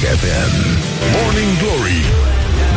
[0.00, 0.52] FM
[1.14, 2.04] Morning Glory.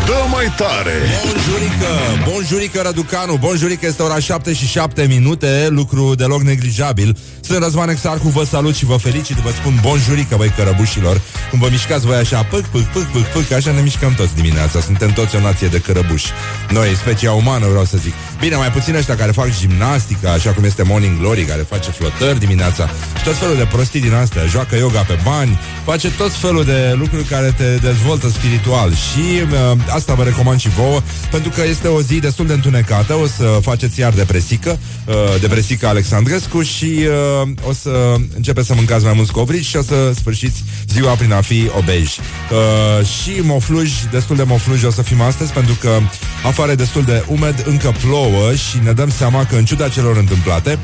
[0.06, 0.92] Dă mai tare.
[1.24, 1.92] Bonjurică,
[2.30, 3.36] bonjurică Răducanu.
[3.36, 5.68] Bonjurică, este ora 7 și 7 minute.
[5.70, 10.54] Lucru deloc neglijabil Sunt Răzvan Exarcu, vă salut și vă felicit Vă spun bonjurică, băi
[10.58, 11.22] cărăbușilor.
[11.50, 14.80] Cum vă mișcați voi așa, pâc, pâc, pâc, pâc, pâc Așa ne mișcăm toți dimineața.
[14.80, 16.28] Suntem toți o nație de cărăbuși.
[16.70, 18.14] Noi, specia umană, vreau să zic.
[18.40, 22.40] Bine, mai puțin ăștia care fac gimnastică Așa cum este Morning Glory, care face flotări
[22.40, 22.90] dimineața.
[23.18, 26.96] Și tot felul de prostii din astea Joacă yoga pe bani Face tot felul de
[26.98, 28.92] lucruri care te dezvoltă spiritual.
[28.92, 29.26] Și
[29.72, 31.02] uh, asta vă recomand și vouă,
[31.32, 35.88] pentru că este o zi destul de întunecată, o să faceți iar depresică, uh, depresică
[35.88, 37.33] Alexandrescu și uh,
[37.68, 41.42] o să începeți să mâncați mai mulți covrici și o să sfârșiți ziua prin a
[41.42, 42.20] fi obeji.
[42.52, 46.00] Uh, și mofluji, destul de mofluji o să fim astăzi, pentru că
[46.46, 50.18] afară e destul de umed, încă plouă și ne dăm seama că în ciuda celor
[50.18, 50.80] întâmplate,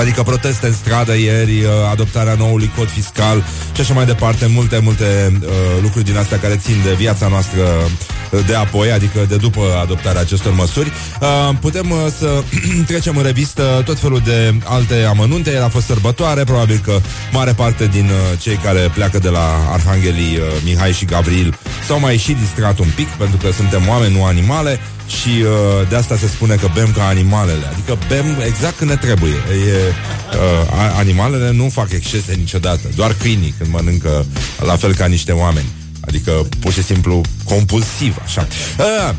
[0.00, 3.44] Adică proteste în stradă ieri, uh, adoptarea noului cod fiscal
[3.74, 5.48] și așa mai departe, multe, multe uh,
[5.82, 10.20] lucruri din astea care țin de viața noastră uh, de apoi, adică de după adoptarea
[10.20, 10.92] acestor măsuri.
[11.20, 12.42] Uh, putem uh, să
[12.90, 15.52] trecem în revistă tot felul de alte amănunte.
[15.52, 17.00] El a fost sărbătoare, probabil că
[17.32, 22.00] mare parte din uh, cei care pleacă de la Arhanghelii uh, Mihai și Gavril s-au
[22.00, 24.80] mai și distrat un pic, pentru că suntem oameni, nu animale
[25.20, 27.66] și uh, de asta se spune că bem ca animalele.
[27.72, 29.32] Adică bem exact când ne trebuie.
[29.32, 29.94] E,
[30.36, 32.88] uh, animalele nu fac excese niciodată.
[32.94, 34.26] Doar câinii când mănâncă
[34.64, 35.66] la fel ca niște oameni.
[36.00, 38.46] Adică pur și simplu compulsiv, așa.
[38.78, 39.14] Uh,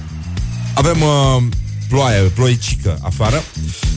[0.74, 1.44] avem uh,
[1.94, 3.44] ploaie, ploicică afară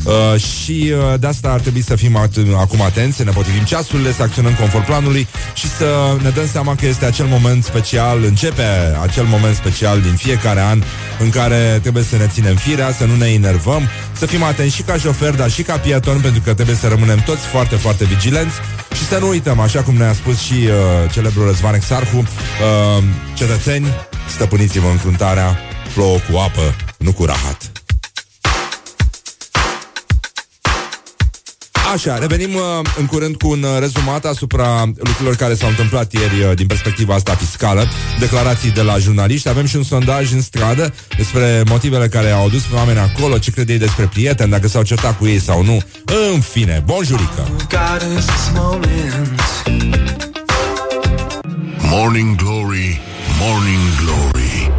[0.05, 3.63] uh, și uh, de asta ar trebui să fim at- acum atenți, să ne potrivim
[3.63, 8.25] ceasurile, să acționăm conform planului și să ne dăm seama că este acel moment special,
[8.25, 8.63] începe
[9.03, 10.83] acel moment special din fiecare an
[11.19, 14.83] în care trebuie să ne ținem firea, să nu ne enervăm, să fim atenți și
[14.83, 18.55] ca șofer, dar și ca pieton, pentru că trebuie să rămânem toți foarte, foarte vigilenți
[18.95, 23.03] și să nu uităm, așa cum ne-a spus și uh, celebrul Răzvan Exarhu, uh,
[23.35, 23.87] cetățeni,
[24.35, 25.59] stăpâniți-vă încruntarea,
[25.95, 27.76] plouă cu apă, nu cu rahat.
[31.93, 32.63] Așa, revenim uh,
[32.99, 37.15] în curând cu un uh, rezumat asupra lucrurilor care s-au întâmplat ieri uh, din perspectiva
[37.15, 37.89] asta fiscală,
[38.19, 39.49] declarații de la jurnaliști.
[39.49, 43.51] Avem și un sondaj în stradă despre motivele care au adus pe oameni acolo, ce
[43.51, 45.83] crede ei despre prieteni, dacă s-au certat cu ei sau nu.
[46.33, 47.49] În fine, bonjurică!
[51.79, 53.01] Morning Glory
[53.41, 54.71] Morning Glory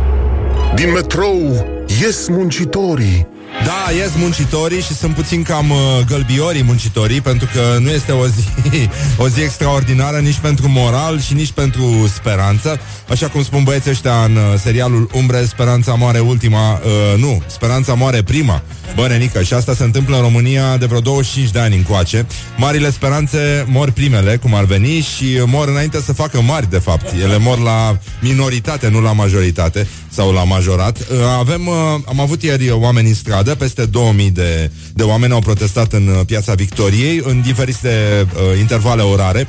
[0.75, 1.65] Din metrou
[2.01, 3.27] ies muncitorii
[3.67, 8.27] Da, ies muncitorii și sunt puțin cam uh, gălbiorii muncitorii Pentru că nu este o
[8.27, 8.47] zi,
[9.23, 12.79] o zi extraordinară nici pentru moral și nici pentru speranță.
[13.09, 17.93] Așa cum spun băieții ăștia în uh, serialul Umbre, speranța moare ultima uh, Nu, speranța
[17.93, 18.61] moare prima
[18.95, 22.25] Bă, Nenică, și asta se întâmplă în România de vreo 25 de ani încoace.
[22.57, 27.13] Marile speranțe mor primele, cum ar veni Și mor înainte să facă mari, de fapt.
[27.21, 30.97] Ele mor la minoritate, nu la majoritate Sau la majorat.
[30.97, 35.39] Uh, Avem, uh, am avut ieri oameni în stradă Peste 2000 de, de oameni au
[35.39, 39.47] protestat în uh, piața Victoriei În diferite uh, intervale orare.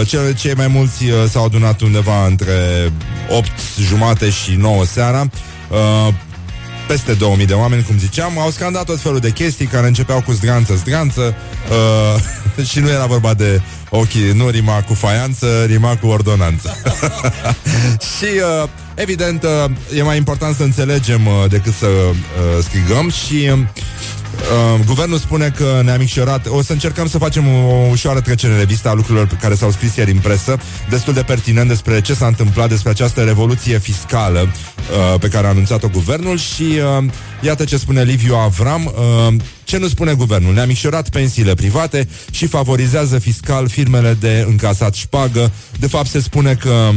[0.00, 2.52] Uh, ce, cei mai mulți uh, s-au adunat undeva între
[3.28, 3.50] 8
[3.80, 5.30] jumate și 9 seara.
[5.70, 6.14] Uh,
[6.92, 10.32] peste 2000 de oameni, cum ziceam, au scandat tot felul de chestii care începeau cu
[10.32, 11.34] zdranță, zdranță
[11.70, 13.60] uh, și nu era vorba de
[13.90, 16.76] ochii, nu rima cu faianță, rima cu ordonanță.
[18.16, 18.24] și,
[18.62, 22.14] uh, evident, uh, e mai important să înțelegem uh, decât să uh,
[22.62, 23.50] strigăm și...
[24.34, 26.46] Uh, Uh, guvernul spune că ne-a micșorat.
[26.48, 29.70] O să încercăm să facem o ușoară trecere în revista a lucrurilor pe care s-au
[29.70, 30.58] scris ieri în presă.
[30.88, 35.50] Destul de pertinent despre ce s-a întâmplat Despre această revoluție fiscală uh, Pe care a
[35.50, 37.04] anunțat-o guvernul Și uh,
[37.40, 39.34] iată ce spune Liviu Avram uh,
[39.64, 40.54] Ce nu spune guvernul?
[40.54, 45.50] Ne-a micșorat pensiile private Și favorizează fiscal firmele de încasat șpagă.
[45.78, 46.90] De fapt se spune că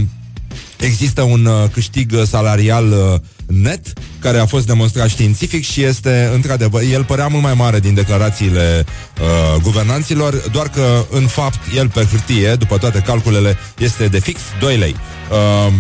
[0.80, 6.30] Există un uh, câștig uh, salarial uh, net care a fost demonstrat științific și este
[6.34, 8.86] într-adevăr, el părea mult mai mare din declarațiile
[9.22, 14.40] uh, guvernanților, doar că în fapt el pe hârtie, după toate calculele, este de fix
[14.60, 14.96] 2 lei.
[15.32, 15.74] Uh,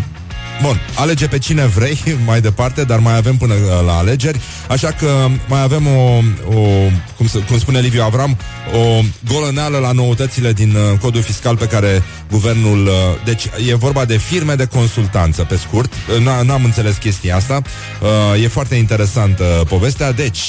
[0.62, 4.88] Bun, alege pe cine vrei mai departe, dar mai avem până uh, la alegeri, așa
[4.88, 6.22] că mai avem o,
[6.58, 8.38] o cum, să, cum spune Liviu Avram,
[8.74, 12.86] o golăneală la noutățile din uh, codul fiscal pe care guvernul...
[12.86, 12.94] Uh,
[13.26, 15.94] deci e vorba de firme de consultanță, pe scurt.
[15.94, 17.62] Uh, n- n-am înțeles chestia asta.
[18.34, 20.12] Uh, e foarte interesantă uh, povestea.
[20.12, 20.40] Deci,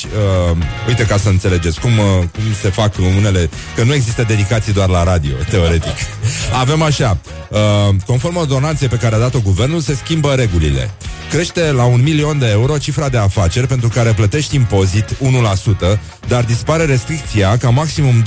[0.51, 0.57] uh,
[0.89, 3.51] uite ca să înțelegeți cum, uh, cum se fac unele...
[3.77, 5.97] Că nu există dedicații doar la radio, teoretic.
[6.61, 7.19] Avem așa,
[7.51, 7.59] uh,
[8.07, 10.91] conform ordonanței pe care a dat-o guvernul, se schimbă regulile.
[11.31, 15.17] Crește la un milion de euro cifra de afaceri pentru care plătești impozit
[15.95, 15.99] 1%,
[16.29, 18.23] dar dispare restricția ca maximum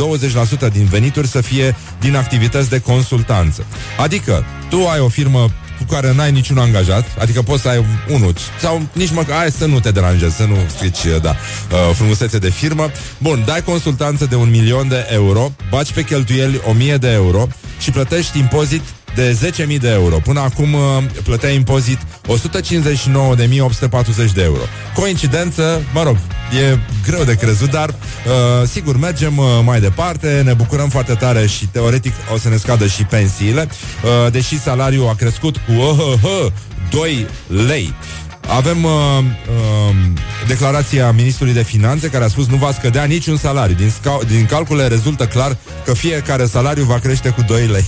[0.70, 3.66] 20% din venituri să fie din activități de consultanță.
[3.98, 5.50] Adică, tu ai o firmă
[5.80, 9.66] cu care n-ai niciun angajat, adică poți să ai unul, sau nici măcar, hai să
[9.66, 12.92] nu te deranjezi, să nu strici, da, uh, frumusețe de firmă.
[13.18, 17.48] Bun, dai consultanță de un milion de euro, baci pe cheltuieli o mie de euro
[17.80, 18.82] și plătești impozit
[19.20, 20.16] de 10.000 de euro.
[20.16, 20.80] Până acum uh,
[21.24, 22.34] plătea impozit 159.840
[24.34, 24.62] de euro.
[24.96, 26.18] Coincidență, mă rog,
[26.62, 31.48] e greu de crezut, dar uh, sigur, mergem uh, mai departe, ne bucurăm foarte tare
[31.48, 33.68] și teoretic o să ne scadă și pensiile,
[34.04, 36.52] uh, deși salariul a crescut cu uh, uh,
[36.90, 37.28] 2
[37.68, 37.94] lei.
[38.56, 39.96] Avem uh, uh,
[40.48, 43.76] declarația ministrului de finanțe care a spus nu va scădea niciun salariu.
[43.76, 47.86] Din, sca- din calcule rezultă clar că fiecare salariu va crește cu 2 lei.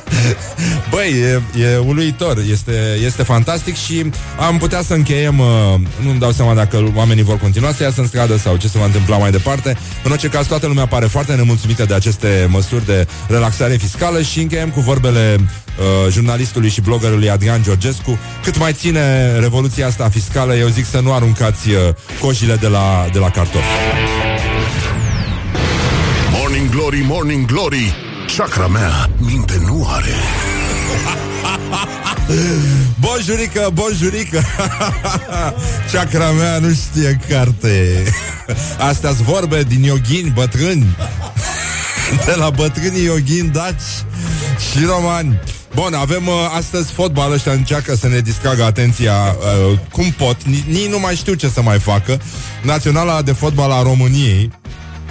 [0.90, 5.46] Băi, e, e uluitor, este, este fantastic și am putea să încheiem, uh,
[6.02, 8.84] nu-mi dau seama dacă oamenii vor continua să iasă în stradă sau ce se va
[8.84, 9.76] întâmpla mai departe.
[10.04, 14.40] În orice caz, toată lumea pare foarte nemulțumită de aceste măsuri de relaxare fiscală și
[14.40, 15.38] încheiem cu vorbele
[15.78, 18.18] uh, jurnalistului și bloggerului Adrian Georgescu.
[18.42, 21.76] Cât mai ține revoluția asta fiscală, eu zic să nu aruncați uh,
[22.20, 23.64] cojile de la, de la cartofi.
[26.32, 27.94] Morning Glory, Morning Glory
[28.36, 30.14] Chakra mea minte nu are.
[33.00, 34.42] Bonjurică, bonjurică.
[35.92, 38.02] Chakra mea nu știe carte.
[38.88, 40.96] Astea sunt vorbe din yoghini bătrâni.
[42.24, 44.04] De la bătrânii yoghini daci
[44.70, 45.40] și romani
[45.74, 50.86] Bun, avem uh, astăzi fotbal ăștia încearcă să ne distragă atenția uh, cum pot, nici
[50.86, 52.20] nu mai știu ce să mai facă.
[52.62, 54.50] Naționala de fotbal a României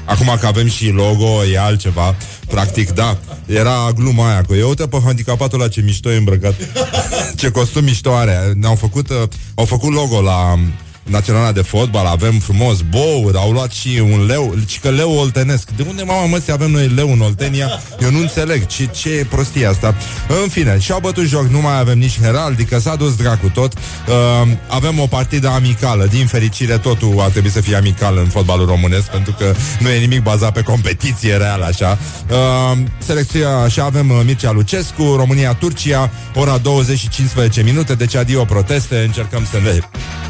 [0.05, 2.15] Acum că avem și logo, e altceva
[2.47, 6.53] Practic, da, era gluma aia Că eu uite pe handicapatul ăla ce mișto e îmbrăcat.
[7.39, 8.53] Ce costum mișto are.
[8.55, 9.23] Ne-au făcut, uh,
[9.55, 10.59] au făcut logo la
[11.03, 15.69] Naționala de fotbal, avem frumos bouri, au luat și un leu, și că leu oltenesc.
[15.75, 17.81] De unde, mama mă, să avem noi leu în Oltenia?
[18.01, 19.95] Eu nu înțeleg ce, ce e prostia asta.
[20.43, 23.73] În fine, și-au bătut joc, nu mai avem nici heraldică, s-a dus dracu tot.
[23.73, 28.65] Uh, avem o partidă amicală, din fericire totul ar trebui să fie amical în fotbalul
[28.65, 31.97] românesc, pentru că nu e nimic bazat pe competiție reală, așa.
[32.29, 38.45] Uh, selecția, așa avem uh, Mircea Lucescu, România-Turcia, ora 20 și 15 minute, deci adio
[38.45, 39.79] proteste, încercăm să ne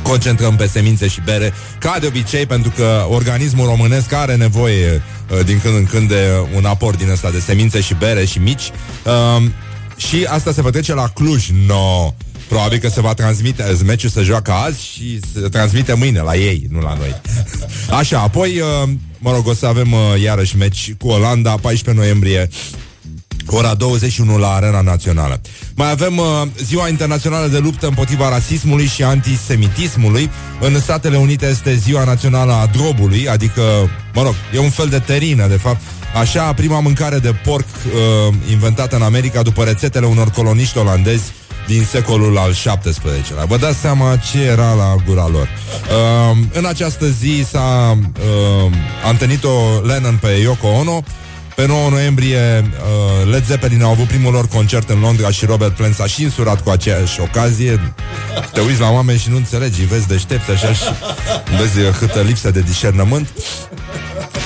[0.01, 5.45] concentrăm pe semințe și bere, ca de obicei, pentru că organismul românesc are nevoie uh,
[5.45, 8.71] din când în când de un aport din ăsta de semințe și bere și mici.
[9.05, 9.43] Uh,
[9.95, 11.49] și asta se petrece la Cluj.
[11.67, 12.13] No!
[12.47, 16.67] Probabil că se va transmite, meciul se joacă azi și se transmite mâine la ei,
[16.69, 17.21] nu la noi.
[17.99, 22.49] Așa, apoi, uh, mă rog, o să avem uh, iarăși meci cu Olanda, 14 noiembrie
[23.45, 25.41] ora 21 la Arena Națională.
[25.75, 26.25] Mai avem uh,
[26.63, 30.29] Ziua Internațională de Luptă împotriva rasismului și antisemitismului.
[30.59, 33.61] În Statele Unite este Ziua Națională a Drobului, adică,
[34.13, 35.81] mă rog, e un fel de terină, de fapt.
[36.19, 41.31] Așa, prima mâncare de porc uh, inventată în America după rețetele unor coloniști olandezi
[41.67, 43.45] din secolul al XVII-lea.
[43.47, 45.47] Vă dați seama ce era la gura lor.
[45.47, 48.71] Uh, în această zi s-a uh,
[49.09, 49.49] întâlnit-o
[49.83, 51.03] Lennon pe Yoko Ono,
[51.61, 55.75] pe 9 noiembrie uh, Led Zeppelin au avut primul lor concert în Londra și Robert
[55.75, 57.93] Plant s-a și însurat cu aceeași ocazie.
[58.53, 60.83] Te uiți la oameni și nu înțelegi, vezi deștepți așa și
[61.59, 63.29] vezi câtă lipsă de discernământ.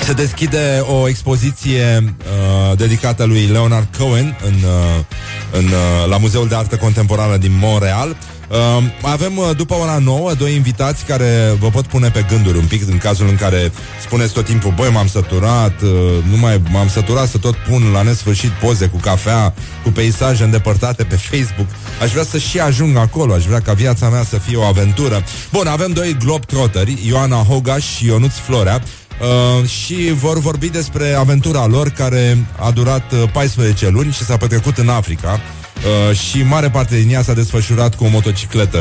[0.04, 5.04] Se deschide o expoziție uh, dedicată lui Leonard Cohen în, uh,
[5.50, 8.16] în, uh, la Muzeul de Artă Contemporană din Montreal.
[8.48, 8.56] Uh,
[9.02, 12.88] avem uh, după ora 9 doi invitați care vă pot pune pe gânduri un pic
[12.90, 15.90] în cazul în care spuneți tot timpul, băi, m-am săturat, uh,
[16.30, 21.04] nu mai m-am săturat să tot pun la nesfârșit poze cu cafea, cu peisaje îndepărtate
[21.04, 21.68] pe Facebook.
[22.02, 25.24] Aș vrea să și ajung acolo, aș vrea ca viața mea să fie o aventură.
[25.52, 28.82] Bun, avem doi globetrotteri, Ioana Hogaș și Ionuț Florea,
[29.20, 34.36] Uh, și vor vorbi despre aventura lor care a durat uh, 14 luni și s-a
[34.36, 35.40] petrecut în Africa
[35.76, 38.78] uh, și mare parte din ea s-a desfășurat cu o motocicletă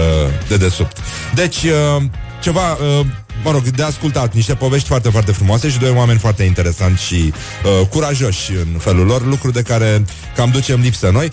[0.48, 0.98] de desubt.
[1.34, 2.04] Deci, uh,
[2.42, 3.06] ceva, uh,
[3.44, 7.34] mă rog, de ascultat niște povești foarte, foarte frumoase și doi oameni foarte interesanți și
[7.82, 10.06] uh, curajoși în felul lor, lucru de care
[10.36, 11.32] cam ducem lipsă noi.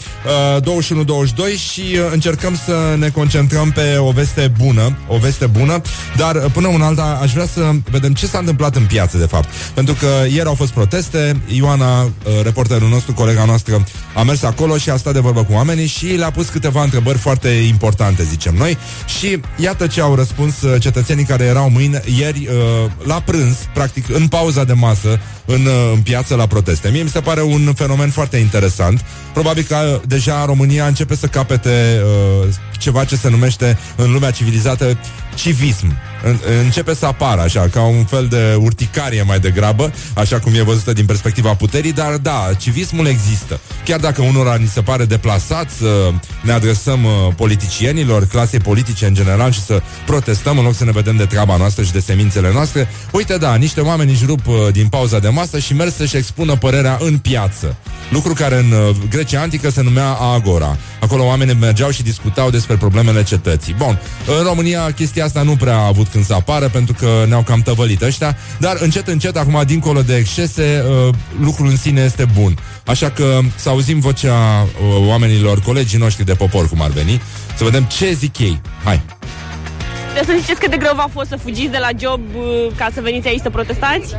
[0.57, 5.81] Uh, 21-22 și uh, încercăm să ne concentrăm pe o veste bună, o veste bună,
[6.17, 9.27] dar uh, până un alta aș vrea să vedem ce s-a întâmplat în piață, de
[9.27, 9.49] fapt.
[9.75, 12.11] Pentru că ieri au fost proteste, Ioana, uh,
[12.43, 16.07] reporterul nostru, colega noastră, a mers acolo și a stat de vorbă cu oamenii și
[16.07, 18.79] le-a pus câteva întrebări foarte importante, zicem noi.
[19.19, 24.09] Și iată ce au răspuns uh, cetățenii care erau mâine, ieri uh, la prânz, practic
[24.09, 26.89] în pauza de masă, în, uh, în piață la proteste.
[26.89, 28.92] Mie mi se pare un fenomen foarte interesant.
[29.33, 32.49] Probabil că uh, deja România începe să capete uh,
[32.83, 34.99] ceva ce se numește în lumea civilizată
[35.35, 35.97] civism.
[36.63, 40.93] Începe să apară așa, ca un fel de urticarie mai degrabă, așa cum e văzută
[40.93, 43.61] din perspectiva puterii, dar da, civismul există.
[43.85, 46.13] Chiar dacă unora ni se pare deplasat să
[46.43, 50.91] ne adresăm uh, politicienilor, clasei politice în general și să protestăm în loc să ne
[50.91, 54.55] vedem de treaba noastră și de semințele noastre, uite da, niște oameni își rup uh,
[54.73, 57.77] din pauza de masă și merg să-și expună părerea în piață.
[58.11, 60.77] Lucru care în uh, Grecia antică se numea agora.
[61.01, 63.75] Acolo oamenii mergeau și discutau despre problemele cetății.
[63.79, 64.01] Bun,
[64.39, 67.61] în România chestia asta nu prea a avut când să apară, pentru că ne-au cam
[67.61, 72.59] tăvălit ăștia, dar încet, încet, acum, dincolo de excese, uh, lucrul în sine este bun.
[72.87, 77.23] Așa că să auzim vocea uh, oamenilor, colegii noștri de popor, cum ar veni,
[77.57, 78.61] să vedem ce zic ei.
[78.85, 79.03] Hai!
[80.15, 82.21] Trebuie să ziceți cât de greu v-a fost să fugiți de la job
[82.77, 84.15] ca să veniți aici să protestați?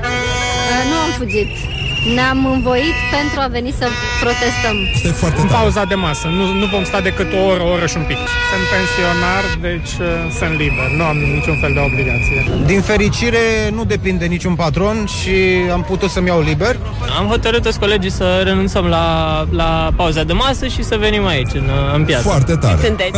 [0.90, 1.73] nu am fugit.
[2.16, 3.88] Ne-am învoit pentru a veni să
[4.24, 4.76] protestăm.
[4.94, 6.28] Este foarte În pauza de masă.
[6.28, 8.18] Nu, nu vom sta decât o oră, o oră și un pic.
[8.52, 10.08] Sunt pensionar, deci uh,
[10.40, 10.88] sunt liber.
[10.98, 12.38] Nu am niciun fel de obligație.
[12.66, 13.44] Din fericire,
[13.74, 15.36] nu depinde niciun patron și
[15.72, 16.76] am putut să-mi iau liber.
[17.20, 19.06] Am hotărât toți colegii să renunțăm la,
[19.50, 22.24] la pauza de masă și să venim aici, în, în piață.
[22.24, 22.80] Foarte tare.
[22.86, 23.18] Sunteți?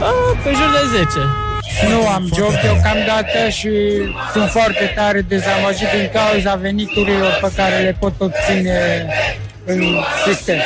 [0.00, 0.10] A,
[0.44, 1.49] pe jur de 10.
[1.88, 3.70] Nu am job deocamdată și
[4.32, 9.06] sunt foarte tare dezamăgit din cauza veniturilor pe care le pot obține
[9.64, 9.82] în
[10.26, 10.58] sistem.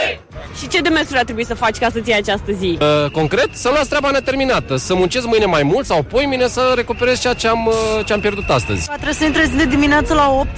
[0.58, 2.78] Și ce demersuri ar trebui să faci ca să-ți iei această zi?
[2.80, 6.72] Uh, concret, să las treaba neterminată, să muncesc mâine mai mult sau poi mine să
[6.76, 8.86] recuperez ceea ce am, uh, ce am pierdut astăzi.
[8.86, 10.48] Trebuie să intrezi de dimineață la 8,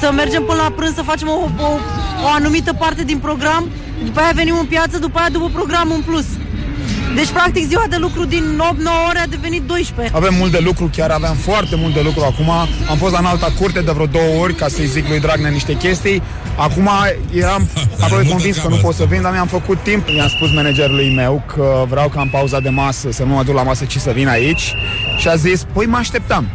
[0.00, 1.68] să mergem până la prânz, să facem o, o,
[2.24, 3.70] o anumită parte din program,
[4.04, 6.24] după aia venim în piață, după aia după program în plus.
[7.14, 10.16] Deci, practic, ziua de lucru din 8-9 ore a devenit 12.
[10.16, 12.50] Avem mult de lucru, chiar aveam foarte mult de lucru acum.
[12.90, 15.76] Am fost la înalta curte de vreo două ori ca să-i zic lui Dragnea niște
[15.76, 16.22] chestii.
[16.56, 16.88] Acum
[17.34, 17.68] eram
[18.02, 20.08] aproape convins că nu pot să vin, dar mi-am făcut timp.
[20.08, 23.54] I-am spus managerului meu că vreau ca în pauza de masă să nu mă duc
[23.54, 24.74] la masă, ci să vin aici.
[25.18, 26.48] Și a zis, păi mă așteptam.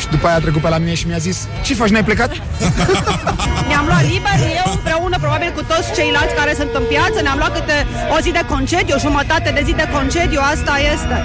[0.00, 2.30] Și după aia a trecut pe la mine și mi-a zis Ce faci, n-ai plecat?
[3.70, 7.52] Ne-am luat liber, eu împreună probabil cu toți ceilalți care sunt în piață Ne-am luat
[7.58, 7.76] câte
[8.16, 11.16] o zi de concediu, o jumătate de zi de concediu, asta este.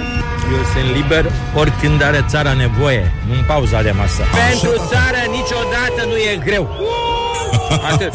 [0.56, 1.24] Eu sunt liber
[1.54, 4.22] oricând are țara nevoie, nu în pauza de masă.
[4.48, 6.64] Pentru țară niciodată nu e greu.
[7.90, 8.12] Atât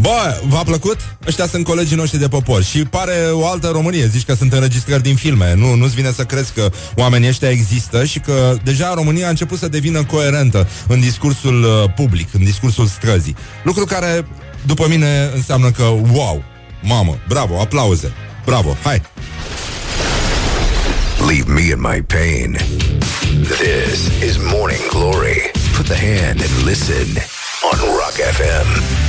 [0.00, 0.96] Bă, v-a plăcut?
[1.26, 5.02] Ăștia sunt colegii noștri de popor Și pare o altă Românie Zici că sunt înregistrări
[5.02, 9.26] din filme nu, Nu-ți vine să crezi că oamenii ăștia există Și că deja România
[9.26, 14.26] a început să devină coerentă În discursul uh, public În discursul străzii Lucru care,
[14.66, 16.42] după mine, înseamnă că Wow,
[16.82, 18.12] mamă, bravo, aplauze
[18.44, 19.02] Bravo, hai
[21.26, 22.56] Leave me in my pain.
[23.58, 25.50] This is Morning Glory.
[25.76, 27.08] Put the hand and listen
[27.72, 29.07] on Rock FM.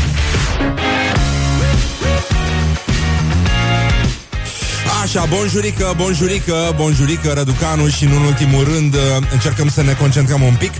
[5.03, 8.99] Așa, bonjurică, bonjurică, bonjurică, Răducanu și în ultimul rând uh,
[9.31, 10.71] încercăm să ne concentrăm un pic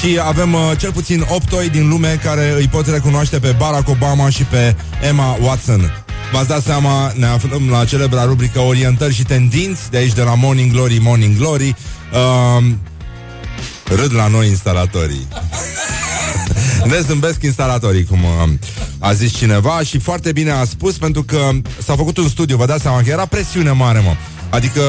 [0.00, 3.88] și avem uh, cel puțin 8 oi din lume care îi pot recunoaște pe Barack
[3.88, 4.76] Obama și pe
[5.08, 6.04] Emma Watson.
[6.32, 10.34] V-ați dat seama, ne aflăm la celebra rubrică Orientări și tendinți de aici de la
[10.34, 11.76] Morning Glory, Morning Glory.
[12.12, 12.64] Uh,
[13.84, 15.28] râd la noi instalatorii.
[16.88, 18.48] ne zâmbesc instalatorii, cum uh,
[18.98, 21.50] a zis cineva și foarte bine a spus pentru că
[21.84, 24.14] s-a făcut un studiu, vă dați seama că era presiune mare, mă.
[24.50, 24.82] Adică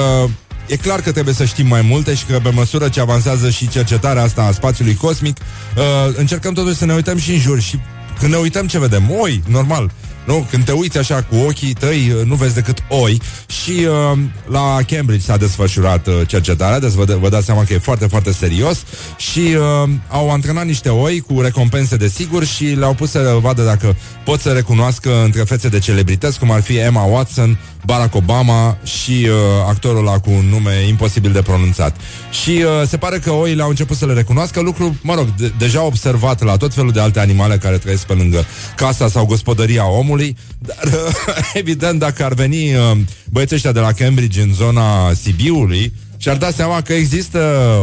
[0.67, 3.67] E clar că trebuie să știm mai multe și că pe măsură ce avansează și
[3.67, 5.83] cercetarea asta a spațiului cosmic, uh,
[6.15, 7.79] încercăm totuși să ne uităm și în jur și
[8.19, 9.11] când ne uităm ce vedem?
[9.19, 9.91] Oi, normal.
[10.29, 10.47] Nu?
[10.49, 13.21] Când te uiți așa cu ochii tăi, nu vezi decât oi.
[13.47, 17.77] Și uh, la Cambridge s-a desfășurat uh, cercetarea, deci vă, vă dați seama că e
[17.77, 18.83] foarte, foarte serios.
[19.17, 23.63] Și uh, au antrenat niște oi cu recompense de sigur și le-au pus să vadă
[23.63, 28.77] dacă pot să recunoască între fețe de celebrități, cum ar fi Emma Watson, Barack Obama
[28.83, 29.31] și uh,
[29.67, 31.95] actorul ăla cu un nume imposibil de pronunțat.
[32.43, 35.53] Și uh, se pare că oile au început să le recunoască, lucru, mă rog, de-
[35.57, 38.45] deja observat la tot felul de alte animale care trăiesc pe lângă
[38.75, 42.91] casa sau gospodăria omului, dar uh, evident dacă ar veni uh,
[43.29, 47.39] băieții ăștia de la Cambridge în zona Sibiului, și-ar da seama că există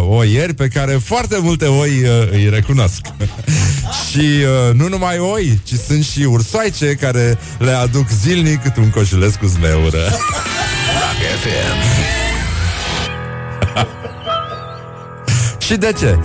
[0.08, 3.00] oieri pe care foarte multe oi uh, îi recunosc.
[4.10, 8.90] și uh, nu numai oi, ci sunt și ursoaice care le aduc zilnic cât un
[8.90, 10.02] coșuleț cu zmeură.
[10.02, 11.78] Rock FM.
[15.58, 16.18] și de ce?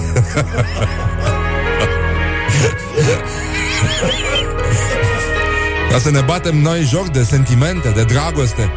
[5.92, 8.72] Ca să ne batem noi joc de sentimente, de dragoste.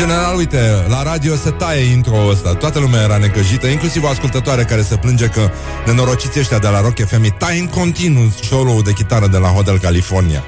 [0.00, 4.08] În general, uite, la radio se taie intro ăsta Toată lumea era necăjită, inclusiv o
[4.08, 5.50] ascultătoare Care se plânge că
[5.86, 9.48] nenorociții ăștia de la Rock FM îi taie în continuu solo de chitară de la
[9.48, 10.44] Hotel California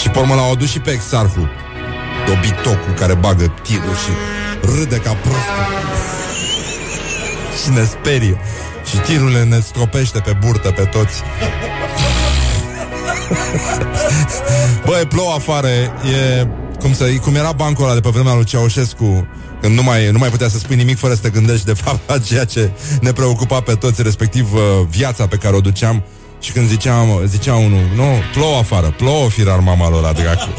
[0.00, 1.50] Și pe urmă l-au adus și pe Exarhu
[2.26, 4.10] dobitocul care bagă tirul și
[4.60, 5.66] râde ca prostul.
[7.62, 8.36] Și ne sperie.
[8.90, 11.22] Și tirurile ne stropește pe burtă pe toți.
[14.86, 16.46] Băi, plouă afară, e
[16.82, 19.26] cum, să, cum era bancul ăla de pe vremea lui Ceaușescu,
[19.60, 22.08] când nu mai, nu mai putea să spui nimic fără să te gândești de fapt
[22.08, 22.70] la ceea ce
[23.00, 26.02] ne preocupa pe toți, respectiv uh, viața pe care o duceam.
[26.40, 30.48] Și când ziceam, zicea unul, nu, plouă afară, plouă firar mama la dracu.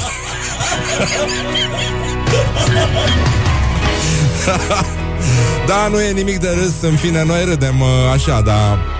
[5.68, 8.93] da, nu e nimic de râs, în fine, noi râdem uh, așa, dar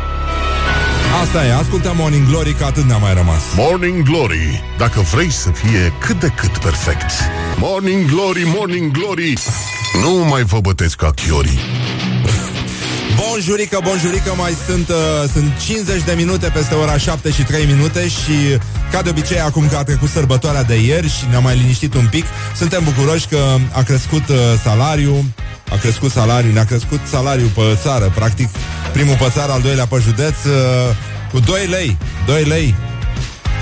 [1.22, 3.42] Asta e, ascultăm Morning Glory că atât ne-a mai rămas.
[3.56, 7.12] Morning Glory, dacă vrei să fie cât de cât perfect.
[7.58, 9.34] Morning Glory, Morning Glory.
[10.02, 11.60] Nu mai vă bătesc ca chiorii.
[13.16, 14.96] Bonjurică, bonjurică, mai sunt, uh,
[15.34, 18.58] sunt 50 de minute peste ora 7 și 3 minute și
[18.94, 22.08] ca de obicei acum că a trecut sărbătoarea de ieri și ne-am mai liniștit un
[22.10, 23.38] pic, suntem bucuroși că
[23.72, 25.24] a crescut uh, salariul,
[25.72, 28.50] a crescut salariul, ne-a crescut salariul pe țară, practic
[28.92, 30.96] primul pe țară, al doilea pe județ, uh,
[31.32, 32.76] cu 2 lei, 2 lei.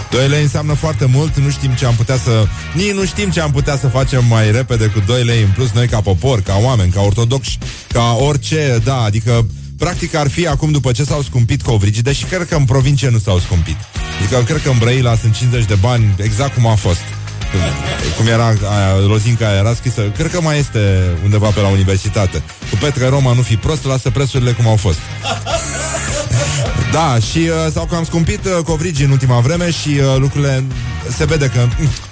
[0.09, 2.45] 2 lei înseamnă foarte mult, nu știm ce am putea să...
[2.73, 5.71] Nici nu știm ce am putea să facem mai repede cu 2 lei în plus
[5.71, 7.57] noi ca popor, ca oameni, ca ortodoxi,
[7.93, 9.45] ca orice, da, adică
[9.83, 13.19] practic ar fi acum după ce s-au scumpit covrigii, deși cred că în provincie nu
[13.19, 13.75] s-au scumpit.
[14.19, 17.01] Adică cred că în Brăila sunt 50 de bani exact cum a fost.
[18.17, 20.79] Cum era aia, lozinca aia era scrisă Cred că mai este
[21.23, 24.97] undeva pe la universitate Cu Petre Roma nu fi prost Lasă prețurile cum au fost
[26.95, 30.63] Da, și uh, s-au cam scumpit uh, covrigii în ultima vreme Și uh, lucrurile
[31.17, 32.10] se vede că uh,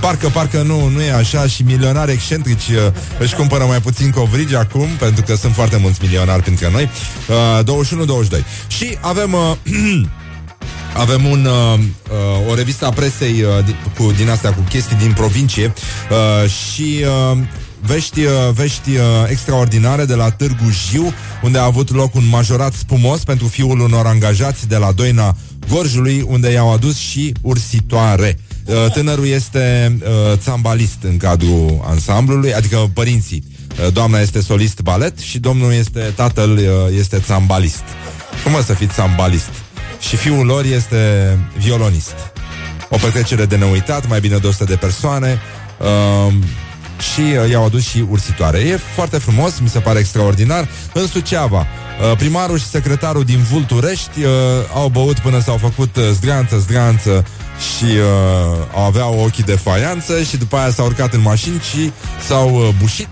[0.00, 4.54] Parcă, parcă nu, nu e așa Și milionari excentrici uh, își cumpără mai puțin covrigi
[4.54, 6.90] acum Pentru că sunt foarte mulți milionari printre noi.
[7.64, 9.56] Uh, 21-22 Și avem uh,
[10.96, 15.12] Avem un, uh, uh, o revistă a presei uh, cu, din astea cu chestii din
[15.12, 15.72] provincie.
[16.10, 17.38] Uh, și uh,
[17.80, 21.12] vești, uh, vești uh, extraordinare de la Târgu Jiu,
[21.42, 25.36] unde a avut loc un majorat spumos pentru fiul unor angajați de la Doina
[25.68, 28.38] Gorjului, unde i-au adus și ursitoare.
[28.38, 28.51] Uh,
[28.92, 33.44] tânărul este uh, țambalist în cadrul ansamblului, adică părinții.
[33.80, 36.64] Uh, doamna este solist balet și domnul este, tatăl uh,
[36.98, 37.84] este țambalist.
[38.44, 39.50] Cum o să fiți țambalist?
[40.08, 42.14] și fiul lor este violonist.
[42.90, 45.40] O petrecere de neuitat, mai bine de 100 de persoane
[45.78, 46.32] uh,
[47.02, 48.58] și uh, i-au adus și ursitoare.
[48.58, 50.68] E foarte frumos, mi se pare extraordinar.
[50.92, 54.30] În Suceava, uh, primarul și secretarul din Vulturești uh,
[54.74, 57.24] au băut până s-au făcut uh, zdreanță, zdreanță
[57.76, 61.92] și uh, aveau ochii de faianță și după aia s-au urcat în mașini și
[62.26, 63.08] s-au uh, bușit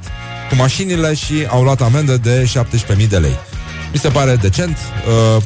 [0.49, 2.51] cu mașinile și au luat amendă de
[2.97, 3.39] 17.000 de lei.
[3.93, 4.77] Mi se pare decent.
[5.37, 5.43] Uh,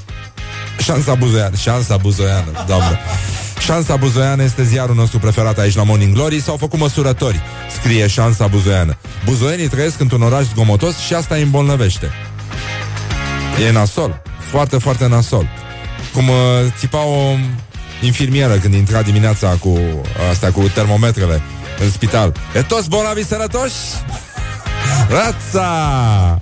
[0.79, 2.99] Șansa Buzoiană, Șansa Buzoiană, doamnă.
[3.59, 6.40] Șansa Buzoiană este ziarul nostru preferat aici la Morning Glory.
[6.40, 7.40] S-au făcut măsurători,
[7.81, 8.97] scrie Șansa Buzoiană.
[9.25, 12.11] Buzoienii trăiesc într-un oraș zgomotos și asta îi îmbolnăvește.
[13.67, 15.49] E nasol, foarte, foarte nasol.
[16.12, 16.37] Cum uh,
[16.79, 17.35] țipa o
[18.03, 19.79] infirmieră când intra dimineața cu
[20.31, 21.43] asta cu termometrele
[21.81, 22.33] în spital.
[22.57, 23.75] E toți bolnavi sănătoși?
[25.09, 26.38] Rața!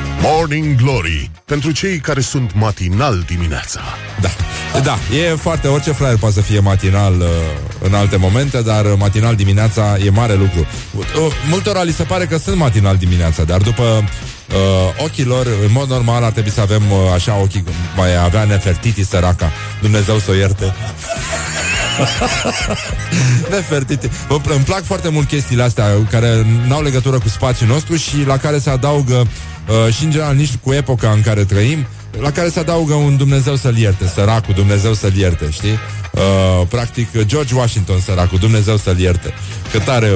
[0.22, 3.80] Morning Glory Pentru cei care sunt matinal dimineața.
[4.20, 4.28] Da,
[4.82, 7.26] da, e foarte Orice fraier poate să fie matinal uh,
[7.82, 10.66] În alte momente, dar matinal dimineața E mare lucru.
[10.96, 11.04] Uh,
[11.48, 16.24] Multora li se pare că sunt matinal dimineața Dar după uh, ochilor În mod normal
[16.24, 17.64] ar trebui să avem uh, așa ochii
[17.96, 19.52] Mai avea Nefertiti săraca.
[19.80, 20.64] Dumnezeu să o ierte
[23.50, 28.36] Nefertiti Îmi plac foarte mult chestiile astea Care n-au legătură cu spațiul nostru Și la
[28.36, 29.26] care se adaugă
[29.70, 31.86] uh, și în general nici cu epoca în care trăim,
[32.20, 35.78] la care se adaugă un Dumnezeu să-l ierte, săracul, Dumnezeu să-l ierte, știi?
[36.12, 39.34] Uh, practic, George Washington, săracul, Dumnezeu să-l ierte.
[39.72, 40.10] Că tare,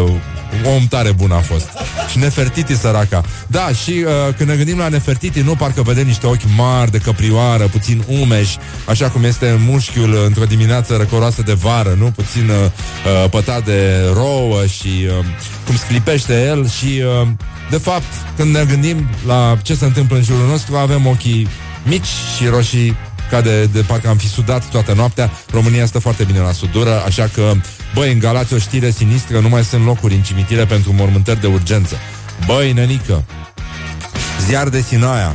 [0.76, 1.68] om tare bun a fost.
[2.10, 3.22] Și Nefertiti, săraca.
[3.46, 6.98] Da, și uh, când ne gândim la Nefertiti, nu parcă vedem niște ochi mari de
[6.98, 12.10] căprioară, puțin umeși, așa cum este mușchiul într-o dimineață răcoroasă de vară, nu?
[12.10, 15.24] Puțin uh, uh pătat de rouă și uh,
[15.66, 17.02] cum sclipește el și...
[17.22, 17.28] Uh,
[17.70, 21.48] de fapt, când ne gândim la ce se întâmplă în jurul nostru, avem ochii
[21.84, 22.96] mici și roșii
[23.30, 25.30] ca de, de parcă am fi sudat toată noaptea.
[25.52, 27.52] România stă foarte bine la sudură, așa că,
[27.94, 31.46] băi, în Galați o știre sinistră, nu mai sunt locuri în cimitire pentru mormântări de
[31.46, 31.96] urgență.
[32.46, 33.24] Băi, nenică,
[34.46, 35.34] ziar de Sinaia,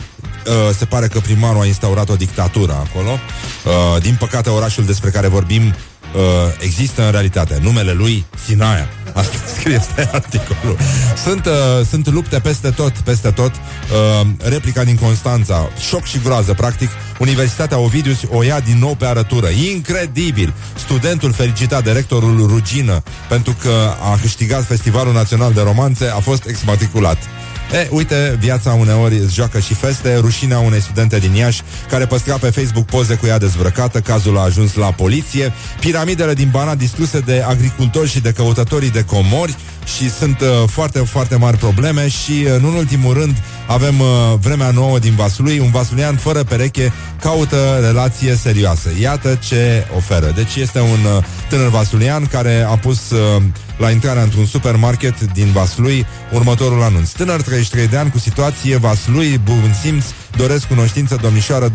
[0.50, 3.10] Uh, se pare că primarul a instaurat o dictatură acolo.
[3.10, 5.74] Uh, din păcate, orașul despre care vorbim
[6.16, 6.22] uh,
[6.60, 7.60] există în realitate.
[7.62, 8.88] Numele lui Sinaia.
[9.14, 10.78] Asta scrie, stai articolul.
[11.24, 13.52] Sunt, uh, sunt lupte peste tot, peste tot.
[13.52, 16.90] Uh, replica din Constanța, șoc și groază, practic.
[17.20, 19.48] Universitatea Ovidius o ia din nou pe arătură.
[19.48, 20.54] Incredibil!
[20.76, 26.46] Studentul felicitat de rectorul Rugină pentru că a câștigat Festivalul Național de Romanțe a fost
[26.46, 27.18] exmatriculat.
[27.74, 30.16] E, uite, viața uneori îți joacă și feste.
[30.16, 34.00] Rușinea unei studente din Iași Care păstra pe Facebook poze cu ea dezbrăcată.
[34.00, 35.54] Cazul a ajuns la poliție.
[35.80, 39.56] Piramidele din Banat distruse de agricultori și de căutătorii de comori
[39.96, 43.36] Și sunt uh, foarte, foarte mari probleme Și, uh, nu în ultimul rând,
[43.68, 44.08] avem uh,
[44.40, 50.56] vremea nouă din Vaslui Un vasulian fără pereche caută relație serioasă Iată ce oferă Deci
[50.56, 53.10] este un uh, tânăr vasulian care a pus...
[53.10, 53.42] Uh,
[53.80, 57.10] la intrarea într-un supermarket din Vaslui următorul anunț.
[57.10, 61.72] Tânăr 33 de ani cu situație Vaslui, bun simț, doresc cunoștință domnișoară 25-30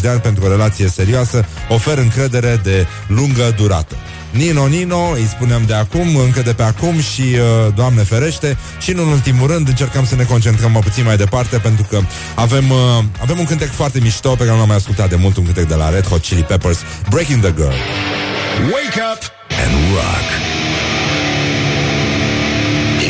[0.00, 3.96] de ani pentru o relație serioasă, ofer încredere de lungă durată.
[4.30, 8.90] Nino, Nino, îi spunem de acum, încă de pe acum și uh, Doamne ferește și
[8.90, 12.00] în ultimul rând încercăm să ne concentrăm mai puțin mai departe pentru că
[12.34, 15.36] avem, uh, avem un cântec foarte mișto pe care nu l-am mai ascultat de mult,
[15.36, 16.78] un cântec de la Red Hot Chili Peppers,
[17.10, 17.76] Breaking the Girl.
[18.72, 19.22] Wake up
[19.64, 20.26] and rock.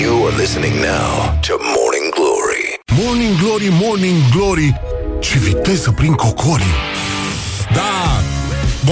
[0.00, 2.64] You are listening now to Morning Glory.
[3.02, 4.80] Morning Glory, Morning Glory
[5.20, 6.87] Ce viteză prin cocorii Da!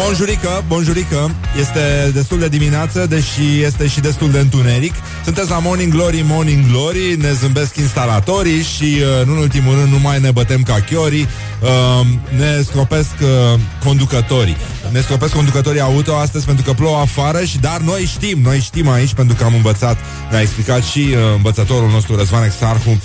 [0.05, 1.31] Bonjurică, bonjurică.
[1.59, 4.95] Este destul de dimineață Deși este și destul de întuneric.
[5.25, 7.17] Sunteți la Morning Glory, Morning Glory.
[7.21, 11.29] Ne zâmbesc instalatorii Și uh, nu în ultimul rând nu mai ne bătem ca chiorii
[11.61, 14.57] uh, Ne stropesc uh, conducătorii.
[14.91, 18.89] Ne stropesc conducătorii auto astăzi Pentru că plouă afară și Dar noi știm, noi știm
[18.89, 19.97] aici Pentru că am învățat
[20.31, 22.97] Ne-a explicat și uh, învățătorul nostru Răzvan Exarhu uh,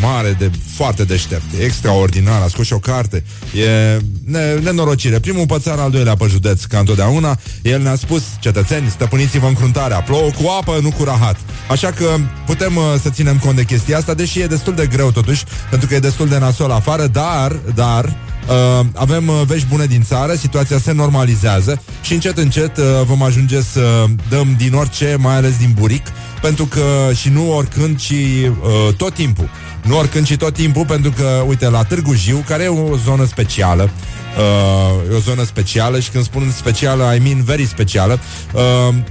[0.00, 3.24] Mare, de foarte deștept Extraordinar, a scos și o carte.
[3.54, 5.18] E ne, nenorocire.
[5.18, 7.38] Primul pățar al doilea pe județ, ca întotdeauna.
[7.62, 11.36] El ne-a spus, cetățeni, stăpâniți-vă încruntarea Plouă cu apă, nu cu rahat.
[11.70, 15.10] Așa că putem uh, să ținem cont de chestia asta Deși e destul de greu
[15.10, 18.16] totuși Pentru că e destul de nasol afară Dar, dar
[18.50, 23.22] Uh, avem uh, vești bune din țară, situația se normalizează și încet, încet uh, vom
[23.22, 26.06] ajunge să dăm din orice, mai ales din buric,
[26.40, 29.48] pentru că și nu oricând, ci uh, tot timpul.
[29.82, 33.24] Nu oricând, ci tot timpul, pentru că, uite, la Târgu Jiu, care e o zonă
[33.24, 33.90] specială,
[34.38, 38.18] uh, e o zonă specială și când spun specială, I mean very specială,
[38.52, 38.60] uh,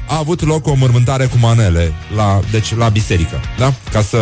[0.08, 3.74] a avut loc o mormântare cu manele, la, deci la biserică, da?
[3.92, 4.18] Ca să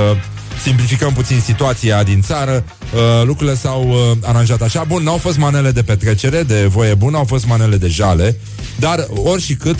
[0.61, 4.83] simplificăm puțin situația din țară, uh, lucrurile s-au uh, aranjat așa.
[4.83, 8.39] Bun, n-au fost manele de petrecere, de voie bună, au fost manele de jale,
[8.79, 9.79] dar ori și cât,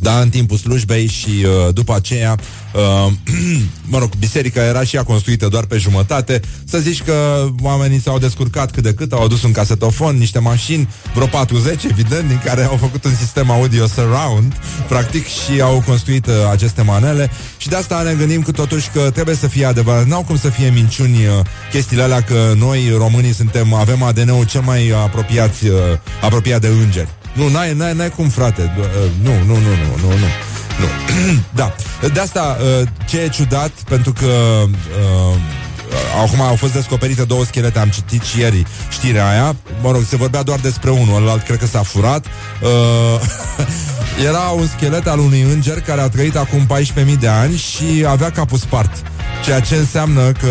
[0.00, 2.36] da, în timpul slujbei și uh, după aceea,
[2.74, 3.12] uh,
[3.92, 6.40] mă rog, biserica era și ea construită doar pe jumătate.
[6.64, 10.88] Să zici că oamenii s-au descurcat cât de cât, au adus un casetofon, niște mașini,
[11.14, 14.52] vreo 40, evident, din care au făcut un sistem audio surround,
[14.88, 17.30] practic, și au construit uh, aceste manele.
[17.56, 20.06] Și de asta ne gândim că totuși că trebuie să fie adevărat.
[20.06, 24.60] N-au cum să fie minciuni uh, chestiile alea că noi, românii, suntem, avem ADN-ul cel
[24.60, 25.70] mai apropiat, uh,
[26.22, 27.08] apropiat de îngeri.
[27.36, 28.74] Nu, n-ai, n-ai, n-ai cum, frate.
[28.78, 28.84] Uh,
[29.22, 30.28] Nu, nu, nu, nu, nu, nu.
[30.80, 30.86] Nu.
[31.60, 31.74] da.
[32.12, 35.36] De asta, uh, ce e ciudat, pentru că uh,
[36.24, 39.56] acum au fost descoperite două schelete, am citit și ieri știrea aia.
[39.82, 42.26] Mă rog, se vorbea doar despre unul, ălalt cred că s-a furat.
[42.26, 43.20] Uh,
[44.28, 46.66] era un schelet al unui înger care a trăit acum
[47.04, 48.90] 14.000 de ani și avea capul spart.
[49.44, 50.48] Ceea ce înseamnă că,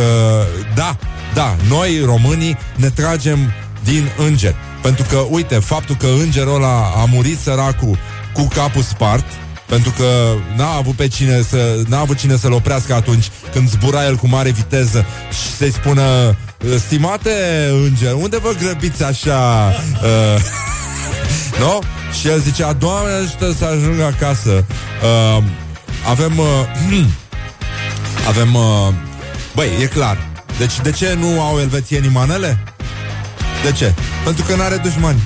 [0.76, 0.98] da,
[1.34, 3.40] da, noi, românii, ne tragem
[3.84, 4.56] din înger.
[4.86, 7.98] Pentru că, uite, faptul că îngerul ăla a murit săracul
[8.34, 9.26] cu capul spart,
[9.66, 10.06] pentru că
[10.56, 14.28] n-a avut pe cine să n-a avut cine să-l oprească atunci când zbura el cu
[14.28, 16.36] mare viteză și să-i spună
[16.78, 17.32] Stimate
[17.84, 19.72] înger, unde vă grăbiți așa?
[20.04, 20.42] Uh,
[21.62, 21.80] nu?
[22.20, 24.66] Și el zicea, Doamne ajută să ajung acasă.
[25.04, 25.44] Uh,
[26.10, 27.06] avem uh,
[28.30, 28.94] avem uh,
[29.56, 30.18] băi, e clar.
[30.58, 32.75] Deci de ce nu au elvețienii manele?
[33.66, 33.94] De ce?
[34.24, 35.22] Pentru că n-are dușmani.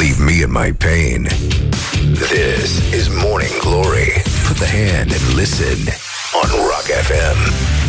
[0.00, 1.28] Leave me in my pain.
[2.12, 4.22] This is Morning Glory.
[4.46, 5.78] Put the hand and listen
[6.42, 7.83] on Rock FM.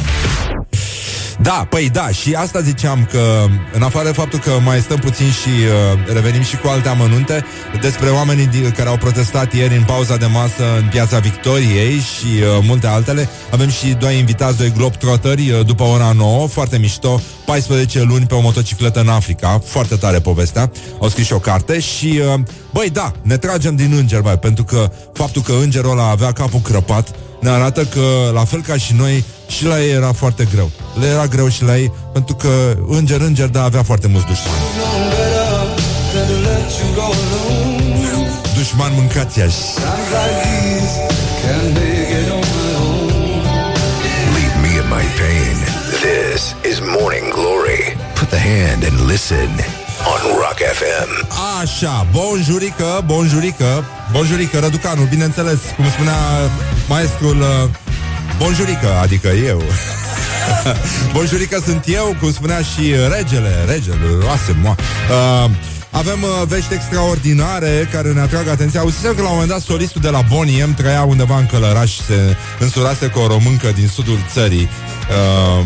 [1.41, 5.25] Da, păi da, și asta ziceam că în afară de faptul că mai stăm puțin
[5.25, 7.45] și uh, revenim și cu alte amănunte
[7.81, 12.25] despre oamenii di- care au protestat ieri în pauza de masă în piața Victoriei și
[12.25, 17.21] uh, multe altele, avem și doi invitați, doi globetrotteri uh, după ora 9, foarte mișto,
[17.45, 20.71] 14 luni pe o motocicletă în Africa, foarte tare povestea,
[21.01, 22.39] au scris și o carte și uh,
[22.73, 26.59] băi da, ne tragem din înger, băi, pentru că faptul că îngerul ăla avea capul
[26.59, 27.07] crăpat
[27.45, 30.71] ne arată că, la fel ca și noi, și la ei era foarte greu.
[30.99, 34.59] Le era greu și la ei, pentru că înger, înger, da, avea foarte mulți dușmani.
[38.57, 39.53] dușman mâncați aș.
[44.35, 45.57] Leave me in my pain.
[46.03, 47.97] This is Morning Glory.
[48.19, 49.49] Put the hand and listen
[50.11, 51.27] on Rock FM.
[51.61, 56.15] Așa, bonjurică, bonjurică, bonjurică, Răducanu, bineînțeles, cum spunea
[56.87, 57.69] maestrul, uh,
[58.37, 59.61] bonjurică, adică eu.
[61.13, 64.75] bonjurică sunt eu, cum spunea și regele, regele, roase, moa.
[65.45, 65.49] Uh,
[65.89, 68.79] avem uh, vești extraordinare care ne atrag atenția.
[68.79, 71.91] Auzisem că la un moment dat solistul de la Bonnie M trăia undeva în Călăraș
[71.91, 74.69] și se însurase cu o româncă din sudul țării.
[75.59, 75.65] Uh,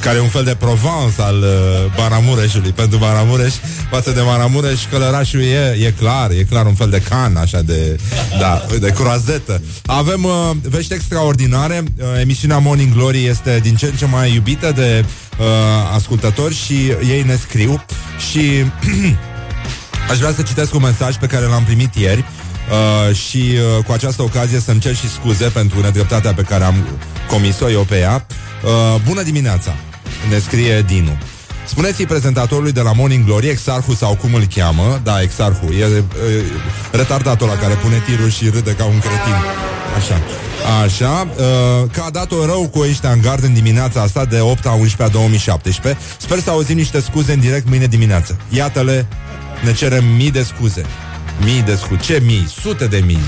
[0.00, 3.54] care e un fel de Provence al uh, Maramureșului pentru Maramureș
[3.90, 7.98] față de Maramureș Călărașul e, e clar, e clar un fel de can așa de,
[8.38, 9.62] da, de croazetă.
[9.86, 11.82] Avem uh, vești extraordinare.
[11.96, 15.04] Uh, emisiunea Morning Glory este din ce în ce mai iubită de
[15.38, 15.46] uh,
[15.94, 16.74] ascultători și
[17.08, 17.84] ei ne scriu.
[18.30, 18.40] Și
[20.10, 22.24] Aș vrea să citesc un mesaj pe care l-am primit ieri
[22.70, 23.36] uh, și
[23.78, 26.74] uh, cu această ocazie să-mi cer și scuze pentru nedreptatea pe care am
[27.28, 28.26] comis-o eu pe ea.
[28.64, 29.74] Uh, bună dimineața,
[30.30, 31.18] ne scrie Dinu.
[31.66, 36.04] Spuneți-i prezentatorului de la Morning Glory, Exarhu sau cum îl cheamă, da, Exarhu, e, e
[36.90, 39.34] retardatul la care pune tirul și râde ca un cretin.
[39.96, 40.20] Așa.
[40.82, 44.66] Așa, uh, că a dat-o rău cu ăștia în gard în dimineața asta de 8
[44.66, 46.02] a 11 a 2017.
[46.18, 48.36] Sper să auzim niște scuze în direct mâine dimineață.
[48.50, 49.06] Iată-le,
[49.64, 50.84] ne cerem mii de scuze.
[51.44, 52.00] Mii de scuze.
[52.00, 52.48] Ce mii?
[52.60, 53.18] Sute de mii.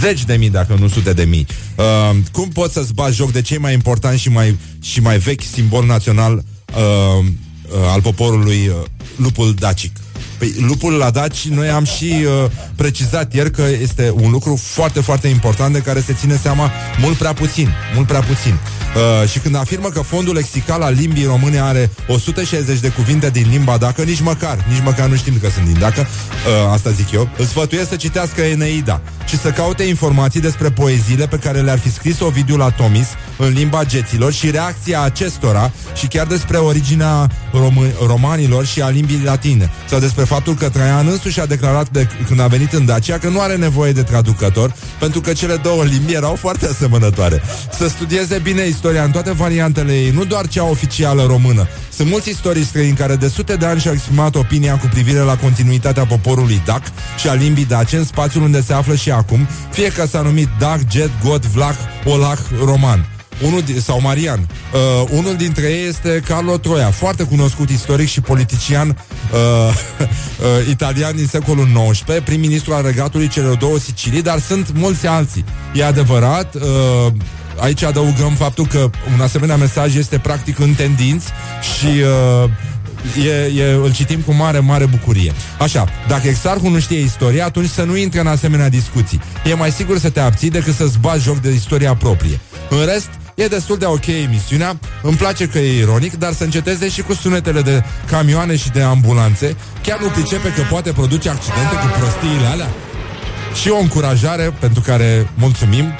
[0.00, 1.46] Zeci de mii, dacă nu sute de mii.
[1.76, 5.42] Uh, cum poți să-ți bagi joc de cei mai importanti și mai, și mai vechi
[5.42, 8.74] simbol național uh, uh, al poporului, uh,
[9.16, 9.96] lupul dacic?
[10.44, 15.00] Păi lupul la daci, noi am și uh, precizat ieri că este un lucru foarte,
[15.00, 17.68] foarte important de care se ține seama mult prea puțin.
[17.94, 18.58] Mult prea puțin.
[18.94, 23.46] Uh, și când afirmă că fondul lexical al limbii române are 160 de cuvinte din
[23.50, 27.10] limba dacă, nici măcar, nici măcar nu știm că sunt din dacă, uh, asta zic
[27.10, 31.78] eu, îl sfătuiesc să citească Eneida și să caute informații despre poeziile pe care le-ar
[31.78, 37.30] fi scris Ovidiu la Tomis în limba geților și reacția acestora și chiar despre originea
[37.30, 42.08] rom- romanilor și a limbii latine sau despre faptul că Traian însuși a declarat de
[42.26, 45.84] când a venit în Dacia că nu are nevoie de traducător pentru că cele două
[45.84, 47.42] limbi erau foarte asemănătoare.
[47.78, 51.68] Să studieze bine istoria în toate variantele ei, nu doar cea oficială română.
[51.92, 55.36] Sunt mulți istorii străini care de sute de ani și-au exprimat opinia cu privire la
[55.36, 56.82] continuitatea poporului dac
[57.18, 60.48] și a limbii dace în spațiul unde se află și acum, fie că s-a numit
[60.58, 63.13] dac, jet, got, vlach, olah, roman.
[63.42, 64.48] Unul di- sau Marian.
[64.72, 69.38] Uh, unul dintre ei este Carlo Troia, foarte cunoscut istoric și politician uh,
[70.00, 75.44] uh, italian din secolul XIX, prim-ministru al regatului celor două Sicilii, dar sunt mulți alții.
[75.74, 76.62] E adevărat, uh,
[77.58, 81.26] aici adăugăm faptul că un asemenea mesaj este practic în tendinți
[81.76, 82.50] și uh,
[83.26, 85.32] E, e, îl citim cu mare, mare bucurie.
[85.58, 89.20] Așa, dacă exarhul nu știe istoria, atunci să nu intre în asemenea discuții.
[89.44, 92.40] E mai sigur să te abții decât să-ți bagi joc de istoria proprie.
[92.70, 96.88] În rest, E destul de ok emisiunea, îmi place că e ironic, dar să înceteze
[96.88, 99.56] și cu sunetele de camioane și de ambulanțe.
[99.82, 102.70] Chiar nu pricepe că poate produce accidente cu prostiile alea?
[103.60, 105.92] Și o încurajare pentru care mulțumim.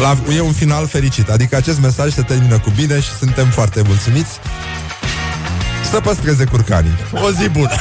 [0.00, 3.82] La, e un final fericit, adică acest mesaj se termină cu bine și suntem foarte
[3.86, 4.38] mulțumiți.
[5.90, 6.94] Să păstreze curcanii.
[7.12, 7.74] O zi bună!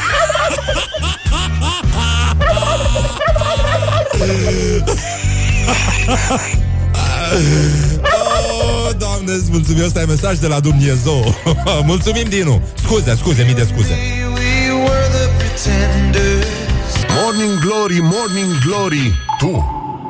[8.02, 11.36] oh, Doamne, îți mulțumim, ăsta e mesaj de la Dumnezeu.
[11.92, 13.98] Mulțumim, Dinu Scuze, scuze, mii de scuze.
[17.22, 19.14] Morning Glory, Morning Glory.
[19.38, 19.66] Tu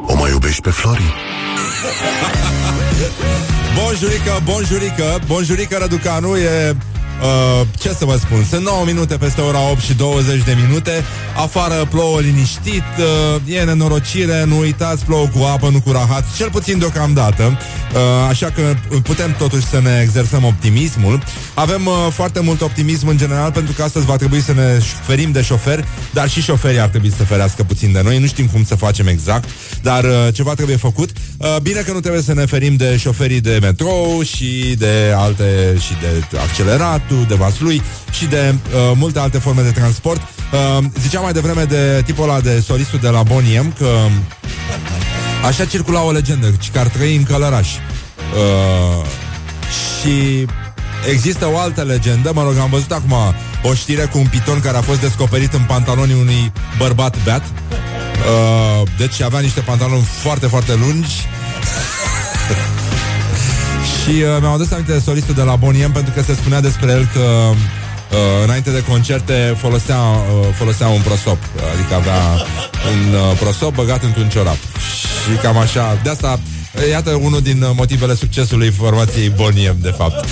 [0.07, 1.13] o mai iubești pe Flori?
[3.77, 5.19] Bonjurică, bonjurică.
[5.25, 6.75] Bonjurică, Răducanu E
[7.21, 11.03] Uh, ce să vă spun, sunt 9 minute peste ora 8 și 20 de minute.
[11.35, 16.49] Afară plouă liniștit uh, E nenorocire, nu uitați Plouă cu apă, nu cu rahat Cel
[16.49, 17.43] puțin deocamdată.
[17.93, 21.23] Uh, Așa că putem totuși să ne exersăm optimismul.
[21.53, 25.31] Avem uh, foarte mult optimism în general Pentru că astăzi va trebui să ne ferim
[25.31, 28.19] de șoferi Dar și șoferii ar trebui să ferească puțin de noi.
[28.19, 29.49] Nu știm cum să facem exact
[29.81, 31.09] Dar uh, ceva trebuie făcut.
[31.37, 35.77] Uh, Bine că nu trebuie să ne ferim de șoferii de metrou Și de alte
[35.79, 40.21] Și de accelerat de vaslui și de uh, multe alte forme de transport.
[40.21, 43.89] Uh, ziceam mai devreme de tipul ăla de solistul de la Boniem că
[45.45, 47.67] așa circula o legendă, că ar trăi în Călăraș.
[47.69, 49.05] Uh,
[49.99, 50.45] și
[51.11, 53.13] există o altă legendă, mă rog, am văzut acum
[53.63, 57.43] o știre cu un piton care a fost descoperit în pantalonii unui bărbat beat.
[57.43, 61.27] Uh, deci avea niște pantaloni foarte, foarte lungi
[64.09, 66.91] Și uh, mi-am adus aminte de solistul de la Boniem Pentru că se spunea despre
[66.91, 71.37] el că uh, înainte de concerte folosea, uh, folosea un prosop,
[71.73, 72.21] adică avea
[72.91, 74.57] un uh, prosop băgat într-un ciorap.
[75.23, 76.39] Și cam așa, de asta
[76.89, 80.25] Iată unul din uh, motivele succesului formației Boniem, de fapt.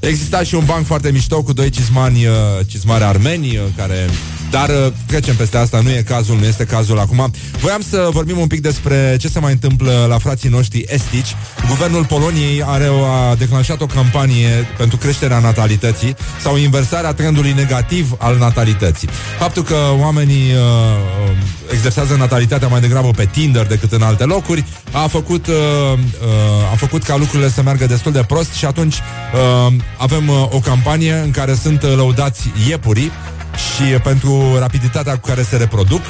[0.00, 2.34] Exista și un banc foarte mișto cu doi cizmani, uh,
[2.66, 4.08] cizmari armeni, uh, care
[4.52, 7.30] dar uh, trecem peste asta, nu e cazul, nu este cazul acum.
[7.58, 11.36] Voiam să vorbim un pic despre ce se mai întâmplă la frații noștri estici.
[11.68, 18.14] Guvernul Poloniei are o, a declanșat o campanie pentru creșterea natalității sau inversarea trendului negativ
[18.18, 19.08] al natalității.
[19.38, 24.64] Faptul că oamenii uh, uh exersează natalitatea mai degrabă pe Tinder decât în alte locuri
[24.92, 28.94] a făcut, uh, uh, a făcut ca lucrurile să meargă destul de prost și atunci
[28.96, 33.12] uh, avem uh, o campanie în care sunt lăudați iepurii
[33.56, 36.00] și pentru rapiditatea cu care se reproduc.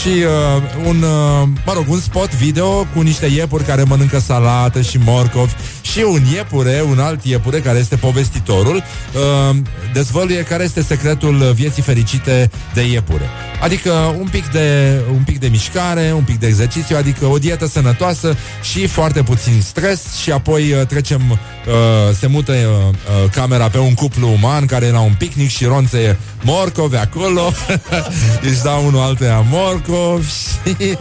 [0.00, 4.80] Și uh, un, uh, mă rog, un spot video cu niște iepuri care mănâncă salată
[4.80, 5.54] și morcovi
[5.90, 9.56] și un iepure, un alt iepure care este povestitorul, uh,
[9.92, 13.28] dezvăluie care este secretul vieții fericite de iepure.
[13.60, 17.66] Adică un pic de, un pic de mișcare, un pic de exercițiu, adică o dietă
[17.66, 23.68] sănătoasă și foarte puțin stres și apoi uh, trecem, uh, se mută uh, uh, camera
[23.68, 27.52] pe un cuplu uman care e la un picnic și ronțe morcovi acolo,
[28.50, 30.96] își dau unul altuia morcovi și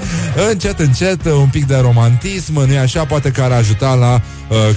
[0.50, 4.22] încet, încet, un pic de romantism, nu e așa, poate că ar ajuta la uh,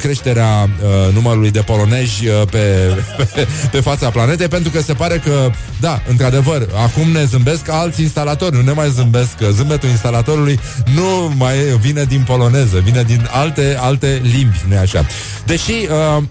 [0.00, 5.18] creșterea uh, numărului de poloneji uh, pe, pe, pe fața planetei, pentru că se pare
[5.24, 10.60] că, da, într-adevăr, acum ne zâmbesc alți instalatori, nu ne mai zâmbesc, zâmbetul instalatorului
[10.94, 15.06] nu mai vine din poloneză, vine din alte, alte limbi, nu așa.
[15.44, 16.22] Deși, uh,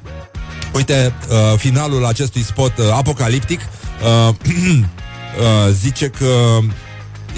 [0.74, 6.60] uite, uh, finalul acestui spot uh, apocaliptic uh, uh, zice că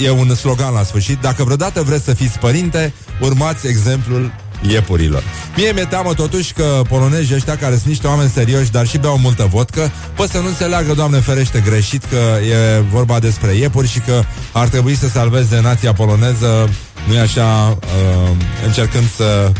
[0.04, 4.32] e un slogan la sfârșit, dacă vreodată vreți să fiți părinte, urmați exemplul
[4.70, 5.24] iepurilor.
[5.56, 9.18] Mie mi-e teamă totuși că polonezii ăștia care sunt niște oameni serioși, dar și beau
[9.18, 14.00] multă vodcă, pot să nu înțeleagă, Doamne ferește, greșit că e vorba despre iepuri și
[14.00, 16.70] că ar trebui să salveze nația poloneză,
[17.08, 18.30] nu-i așa, uh,
[18.66, 19.52] încercând să...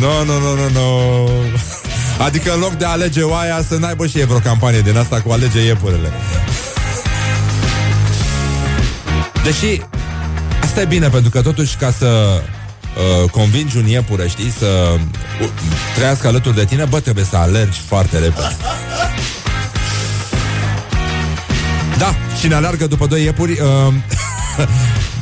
[0.00, 1.30] Nu, nu, nu, nu, nu.
[2.18, 5.20] Adică în loc de a alege oaia Să n-aibă și e vreo campanie din asta
[5.20, 6.12] Cu alege iepurele
[9.44, 9.80] Deși
[10.62, 12.42] Asta e bine, pentru că totuși ca să
[13.22, 14.96] uh, convingi un iepure, știi, să
[15.40, 15.48] uh,
[15.94, 18.56] trăiască alături de tine, bă, trebuie să alergi foarte repede.
[21.98, 23.94] Da, cine alergă după doi iepuri uh,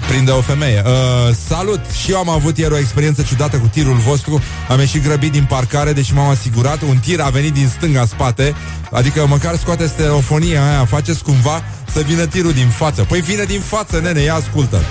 [0.09, 0.83] prinde o femeie.
[0.87, 1.81] Uh, salut!
[2.03, 4.43] Și eu am avut ieri o experiență ciudată cu tirul vostru.
[4.69, 6.83] Am ieșit grăbit din parcare, deși m-am asigurat.
[6.83, 8.55] Un tir a venit din stânga spate,
[8.91, 11.63] adică măcar scoate stereofonia aia, faceți cumva
[11.93, 13.03] să vină tirul din față.
[13.03, 14.83] Păi vine din față, nene, ia ascultă.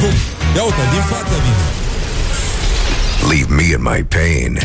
[0.00, 0.12] Cum?
[0.56, 1.64] Ia uite, din față vine.
[3.28, 4.60] Leave me in my pain.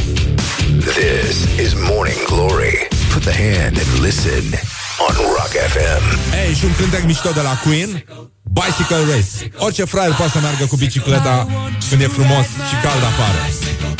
[0.80, 2.88] This is Morning Glory.
[3.14, 4.60] Put the hand and listen
[5.08, 6.04] on Rock FM.
[6.46, 7.92] Ei, și un cântec mișto de la Queen,
[8.58, 9.34] Bicycle Race.
[9.58, 11.48] Orice fraier poate să meargă cu bicicleta
[11.90, 13.42] când e frumos și cald afară.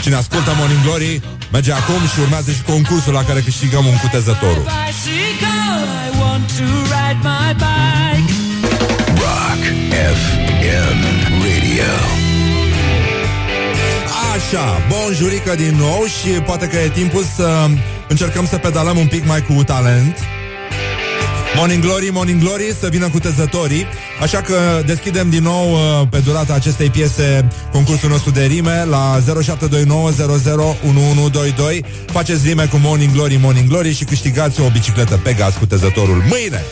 [0.02, 4.66] Cine ascultă Morning Glory merge acum și urmează și concursul la care câștigăm un cutezătorul.
[9.24, 9.64] Rock
[10.24, 11.00] FM
[11.44, 11.94] Radio.
[14.34, 17.68] Așa, bun jurică din nou și poate că e timpul să
[18.08, 20.18] încercăm să pedalăm un pic mai cu talent.
[21.56, 23.86] Morning Glory, Morning Glory, să vină cu tezătorii
[24.22, 29.20] Așa că deschidem din nou uh, pe durata acestei piese concursul nostru de rime la
[29.20, 29.22] 0729001122
[32.06, 36.24] Faceți rime cu Morning Glory, Morning Glory și câștigați o bicicletă pe gaz cu tezătorul
[36.30, 36.64] mâine!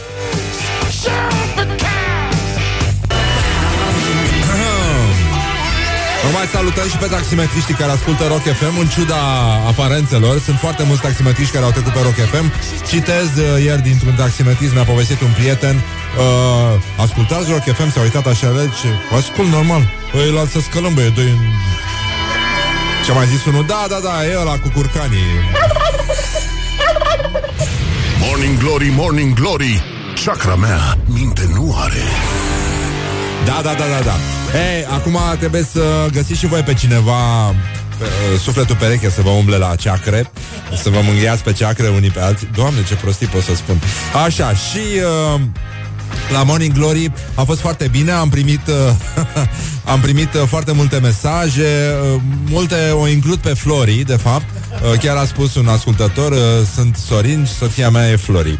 [6.23, 9.21] Vă mai salutăm și pe taximetriștii care ascultă Rock FM În ciuda
[9.71, 10.39] aparențelor.
[10.39, 12.51] Sunt foarte mulți taximetriști care au trecut pe Rock FM
[12.89, 18.25] Citez uh, ieri dintr-un taximetrist Mi-a povestit un prieten uh, Ascultați Rock FM, s-a uitat
[18.25, 18.47] așa
[18.79, 19.89] și Ascult normal.
[20.11, 21.31] Păi la să scălăm băie doi
[23.05, 23.65] Ce mai zis unul?
[23.65, 25.31] Da, da, da, e ăla cu curcanii.
[28.19, 29.83] Morning Glory, Morning Glory.
[30.25, 32.03] Chakra mea minte nu are
[33.47, 34.15] Da, da, da, da, da.
[34.59, 37.47] Ei, acum trebuie să găsiți și voi pe cineva
[37.97, 40.31] pe, uh, sufletul pereche să vă umble la ceacre
[40.81, 42.49] Să vă mânghiați pe ceacre unii pe alții.
[42.53, 43.81] Doamne, ce prostii pot să spun.
[44.25, 44.79] Așa, și
[45.35, 45.41] uh,
[46.31, 48.75] la Morning Glory a fost foarte bine Am primit uh,
[49.87, 51.67] Am primit uh, foarte multe mesaje
[52.13, 54.45] uh, Multe o includ pe Flori, de fapt
[54.83, 56.37] Uh, chiar a spus un ascultător, uh,
[56.75, 58.59] sunt Sorin și soția mea e Flori.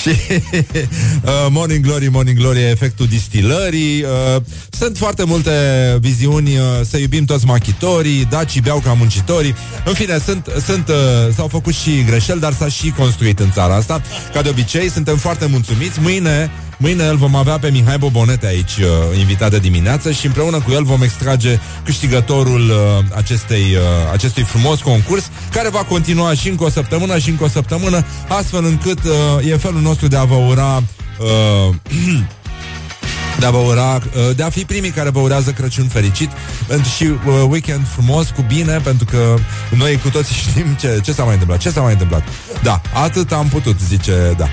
[0.00, 4.02] Și uh, Morning Glory, Morning Glory e efectul distilării.
[4.02, 5.50] Uh, sunt foarte multe
[6.00, 9.54] viziuni uh, să iubim toți machitorii, dacii beau ca muncitorii.
[9.84, 13.74] În fine, sunt, sunt, uh, s-au făcut și greșeli, dar s-a și construit în țara
[13.74, 14.02] asta.
[14.32, 16.00] Ca de obicei, suntem foarte mulțumiți.
[16.00, 16.50] Mâine
[16.82, 20.70] Mâine îl vom avea pe Mihai Bobonete aici uh, invitat de dimineață și împreună cu
[20.70, 26.64] el vom extrage câștigătorul uh, acestei, uh, acestui frumos concurs care va continua și încă
[26.64, 30.34] o săptămână și încă o săptămână astfel încât uh, e felul nostru de a vă
[30.34, 30.82] ura
[31.18, 31.74] uh,
[33.38, 36.30] de a vă ura, uh, de a fi primii care vă urează Crăciun fericit
[36.96, 37.18] și uh,
[37.48, 39.36] weekend frumos, cu bine, pentru că
[39.76, 41.58] noi cu toții știm ce, ce s-a mai întâmplat.
[41.58, 42.22] Ce s-a mai întâmplat?
[42.62, 44.48] Da, atât am putut, zice, da.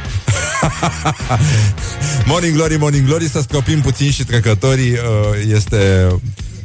[2.25, 4.99] morning Glory, Morning Glory, să scopim puțin și trecătorii uh,
[5.53, 6.07] este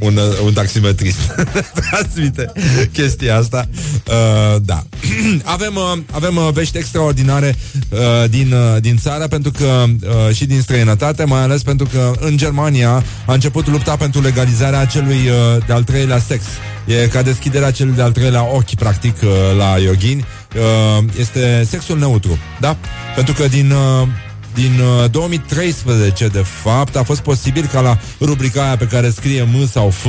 [0.03, 1.35] un, un taximetrist
[1.91, 2.53] transmite
[2.93, 3.69] chestia asta.
[4.09, 4.83] Uh, da.
[5.55, 7.57] avem, uh, avem uh, vești extraordinare
[7.89, 7.99] uh,
[8.31, 12.37] din, uh, din țară pentru că uh, și din străinătate, mai ales pentru că în
[12.37, 16.43] Germania a început lupta pentru legalizarea acelui uh, de-al treilea sex.
[16.87, 20.25] E ca deschiderea celui de-al treilea ochi, practic, uh, la yogini.
[20.55, 22.77] Uh, este sexul neutru, da?
[23.15, 23.71] Pentru că din...
[23.71, 24.09] Uh,
[24.55, 29.43] din uh, 2013, de fapt, a fost posibil ca la rubrica aia pe care scrie
[29.43, 30.07] M sau F,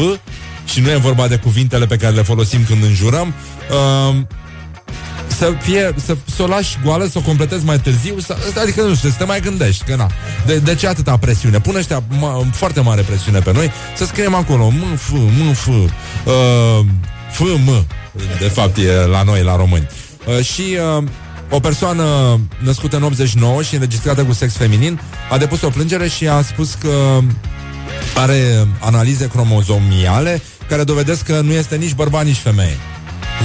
[0.66, 3.34] și nu e vorba de cuvintele pe care le folosim când înjurăm,
[3.72, 4.16] uh,
[5.28, 8.96] să fie, să, să o lași goală, să o completezi mai târziu, să, adică nu
[8.96, 10.12] știu, să te mai gândești, că na.
[10.46, 11.60] De, de ce atâta presiune?
[11.60, 15.68] Pune ăștia ma, foarte mare presiune pe noi, să scriem acolo M, F, M, F,
[15.68, 15.84] uh,
[17.32, 17.86] F, M,
[18.39, 19.88] de fapt e la noi, la români.
[20.26, 20.64] Uh, și
[20.98, 21.04] uh,
[21.50, 26.28] o persoană născută în 89 și înregistrată cu sex feminin a depus o plângere și
[26.28, 27.20] a spus că
[28.16, 32.78] are analize cromozomiale care dovedesc că nu este nici bărbat, nici femeie.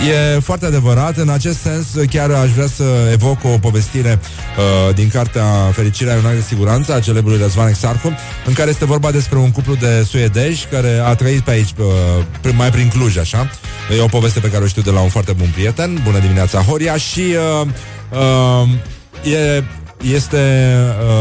[0.07, 1.17] E foarte adevărat.
[1.17, 6.17] În acest sens, chiar aș vrea să evoc o povestire uh, din cartea Fericirea e
[6.17, 8.13] un de siguranță a celebrului Răzvan Exarcu,
[8.47, 11.71] în care este vorba despre un cuplu de suedeji care a trăit pe aici,
[12.45, 13.51] uh, mai prin Cluj, așa.
[13.97, 16.01] E o poveste pe care o știu de la un foarte bun prieten.
[16.05, 16.97] Bună dimineața, Horia!
[16.97, 17.23] Și
[17.61, 17.67] uh,
[18.13, 19.65] uh, e
[20.03, 20.75] este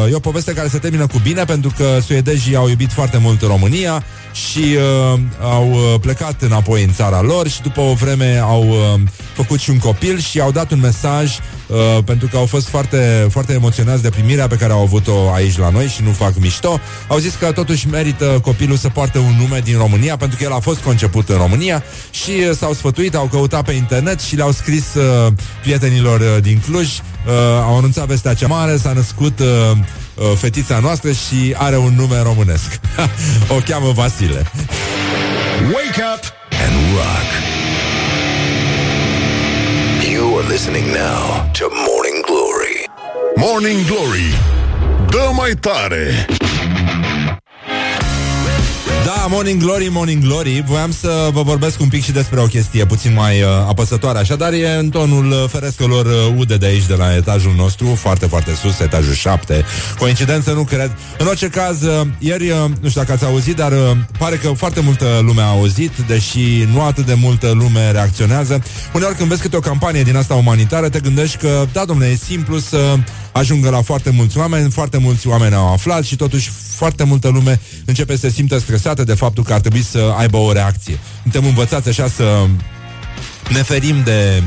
[0.06, 3.18] uh, e o poveste care se termină cu bine pentru că suedezii au iubit foarte
[3.18, 4.04] mult România
[4.38, 4.76] și
[5.14, 9.00] uh, au uh, plecat înapoi în țara lor și după o vreme au uh,
[9.34, 13.28] făcut și un copil și au dat un mesaj uh, pentru că au fost foarte,
[13.30, 16.80] foarte emoționați de primirea pe care au avut-o aici la noi și nu fac mișto.
[17.08, 20.52] Au zis că totuși merită copilul să poarte un nume din România pentru că el
[20.52, 24.52] a fost conceput în România și uh, s-au sfătuit, au căutat pe internet și le-au
[24.52, 27.34] scris uh, prietenilor uh, din Cluj, uh,
[27.64, 29.78] au anunțat vestea cea mare, s-a născut uh, uh,
[30.36, 32.80] fetița noastră și are un nume românesc.
[33.58, 34.52] o cheamă Vasile.
[35.74, 36.24] Wake up
[36.66, 37.30] and rock.
[40.12, 42.90] You are listening now to Morning Glory.
[43.36, 44.34] Morning Glory
[45.10, 46.26] Dă mai tare
[49.28, 50.64] Da, Morning Glory, Morning Glory.
[50.66, 54.20] Voiam să vă vorbesc un pic și despre o chestie Puțin mai uh, apăsătoare.
[54.20, 57.88] Așa, dar e în tonul uh, ferescălor uh, ude de aici De la etajul nostru,
[57.88, 59.66] foarte, foarte sus Etajul 7,
[60.00, 60.92] coincidență nu cred.
[61.18, 63.78] În orice caz, uh, ieri uh, Nu știu dacă ați auzit, dar uh,
[64.18, 68.64] pare că Foarte multă lume a auzit Deși nu atât de multă lume reacționează.
[68.94, 72.16] Uneori când vezi câte o campanie din asta umanitară Te gândești că, da, domnule, e
[72.16, 72.98] simplu să
[73.38, 77.60] ajungă la foarte mulți oameni Foarte mulți oameni au aflat Și totuși foarte multă lume
[77.86, 81.00] începe să se simtă stresată de faptul că ar trebui să aibă o reacție.
[81.22, 82.48] Suntem învățați așa să
[83.54, 84.44] ne ferim de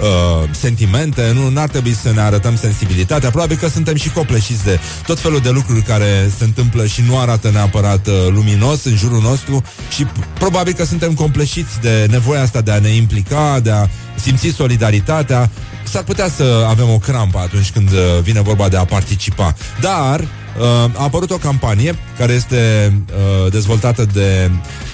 [0.00, 3.30] uh, sentimente, nu ar trebui să ne arătăm sensibilitatea.
[3.30, 7.18] Probabil că suntem și copleșiți de tot felul de lucruri care se întâmplă și nu
[7.18, 9.62] arată neapărat uh, luminos în jurul nostru
[9.94, 13.86] și p- probabil că suntem compleșiți de nevoia asta de a ne implica, de a
[14.14, 15.50] simți solidaritatea.
[15.84, 19.54] S-ar putea să avem o crampă atunci când uh, vine vorba de a participa.
[19.80, 20.24] Dar
[20.58, 24.50] uh, a apărut o campanie care este uh, dezvoltată de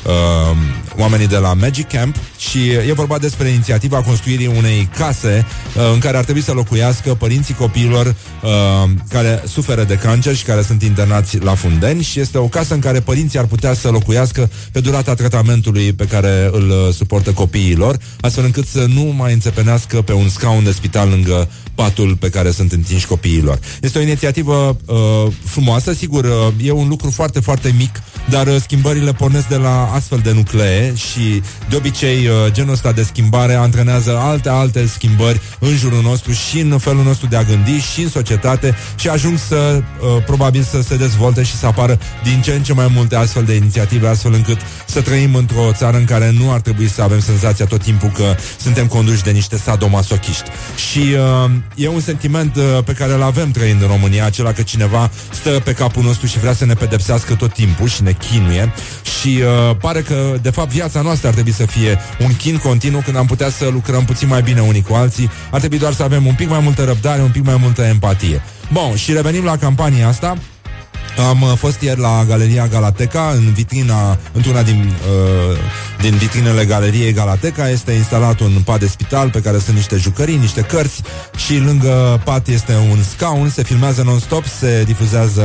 [0.07, 0.57] uh,
[0.99, 5.47] oamenii de la Magic Camp și e vorba despre inițiativa construirii unei case
[5.77, 10.45] uh, în care ar trebui să locuiască părinții copiilor uh, care suferă de cancer și
[10.45, 13.89] care sunt internați la Fundeni și este o casă în care părinții ar putea să
[13.89, 19.33] locuiască pe durata tratamentului pe care îl uh, suportă copiilor, astfel încât să nu mai
[19.33, 23.59] înțepenească pe un scaun de spital lângă patul pe care sunt întinși copiilor.
[23.81, 28.57] Este o inițiativă uh, frumoasă, sigur, uh, e un lucru foarte, foarte mic dar uh,
[28.61, 33.55] schimbările pornesc de la astfel de nuclee și de obicei uh, genul ăsta de schimbare
[33.55, 38.03] antrenează alte, alte schimbări în jurul nostru și în felul nostru de a gândi și
[38.03, 42.53] în societate și ajung să, uh, probabil, să se dezvolte și să apară din ce
[42.53, 46.31] în ce mai multe astfel de inițiative, astfel încât să trăim într-o țară în care
[46.31, 50.51] nu ar trebui să avem senzația tot timpul că suntem conduși de niște sadomasochiști.
[50.91, 54.63] Și uh, e un sentiment uh, pe care îl avem trăind în România, acela că
[54.63, 55.11] cineva
[55.41, 58.73] stă pe capul nostru și vrea să ne pedepsească tot timpul și ne chinuie
[59.21, 63.01] și uh, pare că, de fapt, viața noastră ar trebui să fie un chin continuu
[63.01, 66.03] când am putea să lucrăm puțin mai bine unii cu alții, ar trebui doar să
[66.03, 68.43] avem un pic mai multă răbdare, un pic mai multă empatie.
[68.73, 70.37] Bun, și revenim la campania asta.
[71.29, 75.59] Am uh, fost ieri la Galeria Galateca, în vitrina, într-una din, uh,
[76.01, 77.69] din vitrinele Galeriei Galateca.
[77.69, 81.03] Este instalat un pat de spital pe care sunt niște jucării, niște cărți
[81.37, 85.43] și lângă pat este un scaun, se filmează non-stop, se difuzează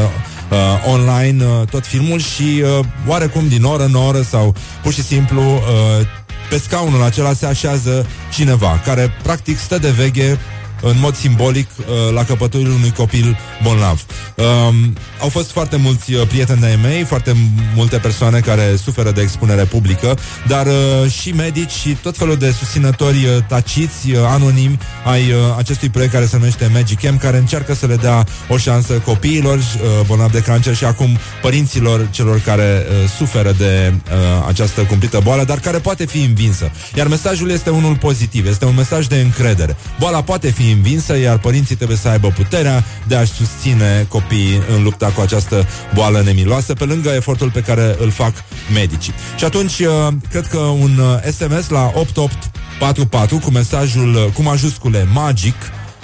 [0.50, 0.58] uh,
[0.94, 5.42] online uh, tot filmul și uh, oarecum din oră în oră sau pur și simplu
[5.42, 6.08] uh,
[6.50, 10.40] pe scaunul acela se așează cineva care practic stă de veghe
[10.82, 14.06] în mod simbolic uh, la căpătâiul unui copil bolnav.
[14.36, 17.36] Um, au fost foarte mulți uh, prieteni de mei, foarte
[17.76, 20.18] multe persoane care suferă de expunere publică,
[20.48, 25.38] dar uh, și medici și tot felul de susținători uh, taciți, uh, anonimi ai uh,
[25.58, 29.58] acestui proiect care se numește Magic Camp, care încearcă să le dea o șansă copiilor
[29.58, 35.20] uh, bolnavi de cancer și acum părinților celor care uh, suferă de uh, această cumplită
[35.24, 36.72] boală, dar care poate fi învinsă.
[36.96, 39.78] Iar mesajul este unul pozitiv, este un mesaj de încredere.
[40.00, 44.84] Boala poate fi învinsă, iar părinții trebuie să aibă puterea de a-și susține copiii în
[44.84, 48.34] lupta cu această boală nemiloasă, pe lângă efortul pe care îl fac
[48.74, 49.14] medicii.
[49.38, 55.08] Și atunci, uh, cred că un uh, SMS la 8844 cu mesajul uh, cu majuscule
[55.14, 55.56] MAGIC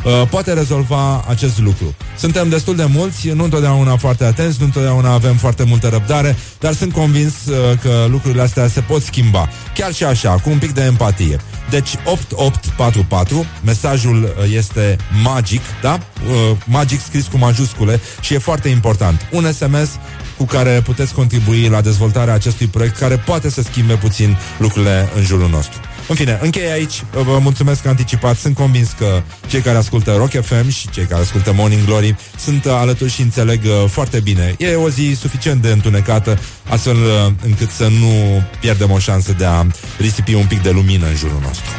[0.03, 1.95] uh, poate rezolva acest lucru.
[2.17, 6.73] Suntem destul de mulți, nu întotdeauna foarte atenți, nu întotdeauna avem foarte multă răbdare, dar
[6.73, 9.49] sunt convins uh, că lucrurile astea se pot schimba.
[9.73, 11.37] Chiar și așa, cu un pic de empatie.
[11.69, 15.99] Deci 8844, mesajul uh, este magic, da?
[16.27, 19.27] Uh, magic scris cu majuscule și e foarte important.
[19.31, 19.89] Un SMS
[20.37, 25.23] cu care puteți contribui la dezvoltarea acestui proiect care poate să schimbe puțin lucrurile în
[25.23, 25.79] jurul nostru.
[26.07, 30.69] În fine, închei aici, vă mulțumesc anticipat, sunt convins că cei care ascultă Rock FM
[30.69, 34.55] și cei care ascultă Morning Glory sunt uh, alături și înțeleg uh, foarte bine.
[34.57, 36.39] E o zi suficient de întunecată,
[36.69, 39.65] astfel uh, încât să nu pierdem o șansă de a
[39.97, 41.69] risipi un pic de lumină în jurul nostru.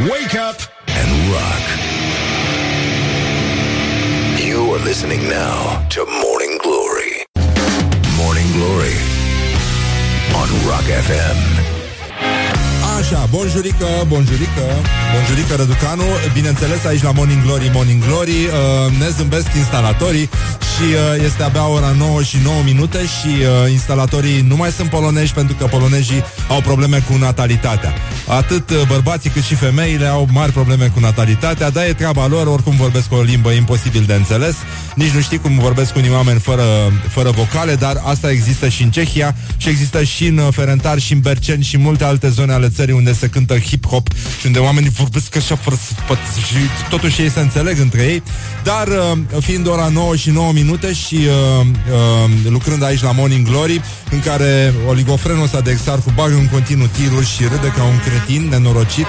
[0.00, 0.58] Wake up
[1.00, 1.64] and rock.
[4.48, 7.12] You are listening now to Morning Glory.
[8.18, 8.96] Morning Glory
[10.40, 11.81] on Rock FM.
[13.12, 14.64] Așa, bonjurică, bonjurică,
[15.14, 16.04] bonjurică Răducanu.
[16.32, 20.28] Bineînțeles, aici la Morning Glory, Morning Glory uh, Ne zâmbesc instalatorii
[20.71, 24.88] Și uh, este abia ora 9 și 9 minute Și uh, instalatorii nu mai sunt
[24.90, 27.92] polonești Pentru că polonezii au probleme cu natalitatea
[28.26, 32.46] Atât uh, bărbații cât și femeile Au mari probleme cu natalitatea Dar e treaba lor,
[32.46, 34.54] oricum vorbesc o limbă imposibil de înțeles
[34.94, 36.64] Nici nu știi cum vorbesc unii oameni fără,
[37.08, 41.12] fără vocale Dar asta există și în Cehia Și există și în uh, Ferentar și
[41.12, 44.06] în Berceni Și multe alte zone ale țării unde se cântă hip-hop
[44.40, 46.54] și unde oamenii vorbesc așa fără să păt- și
[46.88, 48.22] totuși ei se înțeleg între ei.
[48.62, 53.46] Dar uh, fiind ora 9 și 9 minute și uh, uh, lucrând aici la Morning
[53.46, 57.98] Glory, în care oligofrenul ăsta de exarhu bagă în continuu tiruri și râde ca un
[57.98, 59.06] cretin nenorocit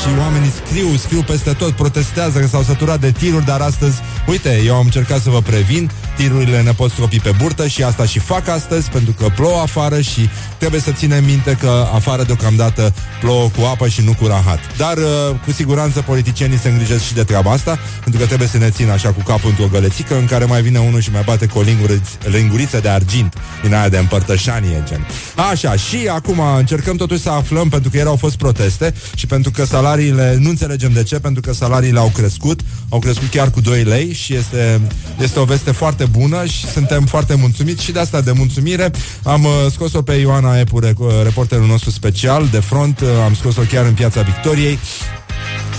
[0.00, 4.62] și oamenii scriu, scriu peste tot, protestează că s-au săturat de tiruri, dar astăzi, uite,
[4.66, 8.18] eu am încercat să vă previn, știrurile ne pot stropi pe burtă și asta și
[8.18, 13.48] fac astăzi, pentru că plouă afară și trebuie să ținem minte că afară deocamdată plouă
[13.48, 14.58] cu apă și nu cu rahat.
[14.76, 18.58] Dar uh, cu siguranță politicienii se îngrijesc și de treaba asta, pentru că trebuie să
[18.58, 21.46] ne țină așa cu capul într-o gălețică în care mai vine unul și mai bate
[21.46, 25.06] cu o linguriț- linguriță de argint din aia de împărtășanie, gen.
[25.50, 29.50] Așa, și acum încercăm totuși să aflăm, pentru că ieri au fost proteste și pentru
[29.50, 33.60] că salariile, nu înțelegem de ce, pentru că salariile au crescut, au crescut chiar cu
[33.60, 34.80] 2 lei și este,
[35.20, 38.90] este o veste foarte bună și suntem foarte mulțumiți și de asta de mulțumire.
[39.22, 43.62] Am uh, scos-o pe Ioana Epure, uh, reporterul nostru special de front, uh, am scos-o
[43.62, 44.78] chiar în piața Victoriei.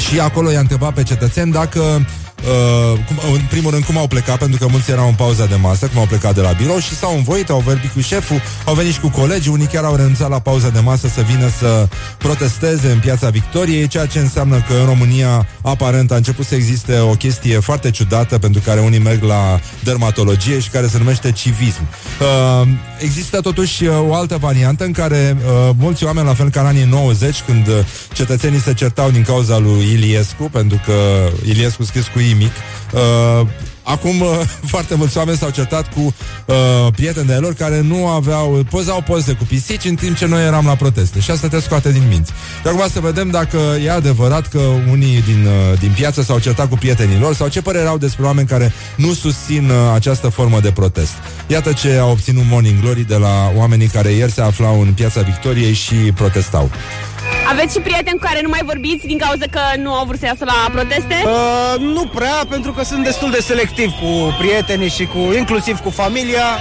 [0.10, 2.25] Și acolo i-a întrebat pe cetățeni dacă Uh,
[3.08, 4.38] cum, în primul rând cum au plecat?
[4.38, 6.96] Pentru că mulți erau în pauza de masă Cum au plecat de la birou și
[6.96, 10.30] s-au învoit Au vorbit cu șeful, au venit și cu colegii Unii chiar au renunțat
[10.30, 11.88] la pauza de masă Să vină să
[12.18, 17.00] protesteze în piața Victoriei Ceea ce înseamnă că în România Aparent a început să existe
[17.00, 21.82] o chestie Foarte ciudată pentru care unii merg la Dermatologie și care se numește civism.
[22.22, 22.68] Uh,
[23.00, 26.68] Există totuși uh, o altă variantă În care uh, mulți oameni La fel ca în
[26.68, 27.74] anii 90 Când uh,
[28.14, 30.94] cetățenii se certau din cauza lui Iliescu Pentru că
[31.46, 32.52] Iliescu scris cu I nimic.
[32.94, 33.48] Uh,
[33.86, 34.28] Acum uh,
[34.74, 36.00] foarte mulți oameni s-au certat cu
[36.46, 36.56] uh,
[36.96, 40.66] prieteni de lor care nu aveau, pozau poze cu pisici în timp ce noi eram
[40.66, 41.20] la proteste.
[41.20, 42.32] Și asta te scoate din minți.
[42.62, 44.60] Și acum să vedem dacă e adevărat că
[44.92, 48.26] unii din, uh, din piață s-au certat cu prietenii lor sau ce părere au despre
[48.26, 51.14] oameni care nu susțin uh, această formă de protest.
[51.48, 55.22] Iată ce a obținut Morning Glory de la oamenii care ieri se aflau în piața
[55.22, 56.70] Victoriei și protestau.
[57.48, 60.26] Aveți și prieteni cu care nu mai vorbiți din cauza că nu au vrut să
[60.26, 61.16] iasă la proteste?
[61.26, 65.90] Uh, nu prea, pentru că sunt destul de selectiv cu prietenii și cu inclusiv cu
[65.90, 66.60] familia.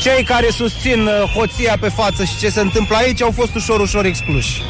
[0.00, 3.80] Cei care susțin uh, hoția pe față și ce se întâmplă aici au fost ușor,
[3.80, 4.62] ușor excluși.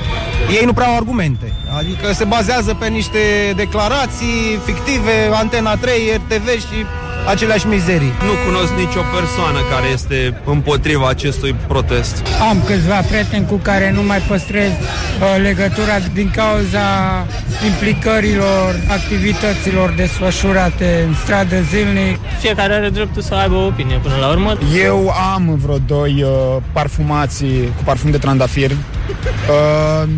[0.51, 1.53] Ei nu prea au argumente.
[1.79, 3.19] Adică se bazează pe niște
[3.57, 6.87] declarații fictive, Antena 3, RTV și
[7.29, 8.13] aceleași mizerii.
[8.29, 12.23] Nu cunosc nicio persoană care este împotriva acestui protest.
[12.51, 16.87] Am câțiva prieteni cu care nu mai păstrez uh, legătura din cauza
[17.67, 22.19] implicărilor, activităților desfășurate în stradă zilnic.
[22.41, 24.59] Fiecare are dreptul să aibă o opinie până la urmă.
[24.85, 28.71] Eu am vreo doi uh, parfumații cu parfum de trandafir.
[29.49, 30.09] Uh,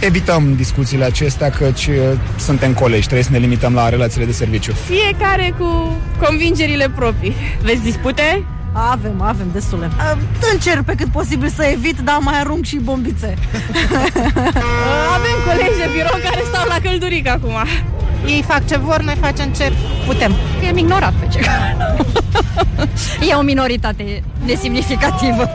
[0.00, 1.96] evităm discuțiile acestea căci uh,
[2.38, 4.72] suntem colegi, trebuie să ne limităm la relațiile de serviciu.
[4.72, 5.96] Fiecare cu
[6.26, 7.34] convingerile proprii.
[7.62, 8.44] Vezi dispute?
[8.72, 9.90] Avem, avem destule.
[9.96, 10.18] Uh,
[10.52, 13.34] Încerc pe cât posibil să evit, dar mai arunc și bombițe.
[15.16, 17.54] Avem colegi de birou care stau la călduric acum.
[18.26, 19.72] Ei fac ce vor, noi facem ce
[20.06, 20.34] putem.
[20.64, 21.76] I-am ignorat pe cei care...
[23.30, 25.50] e o minoritate nesemnificativă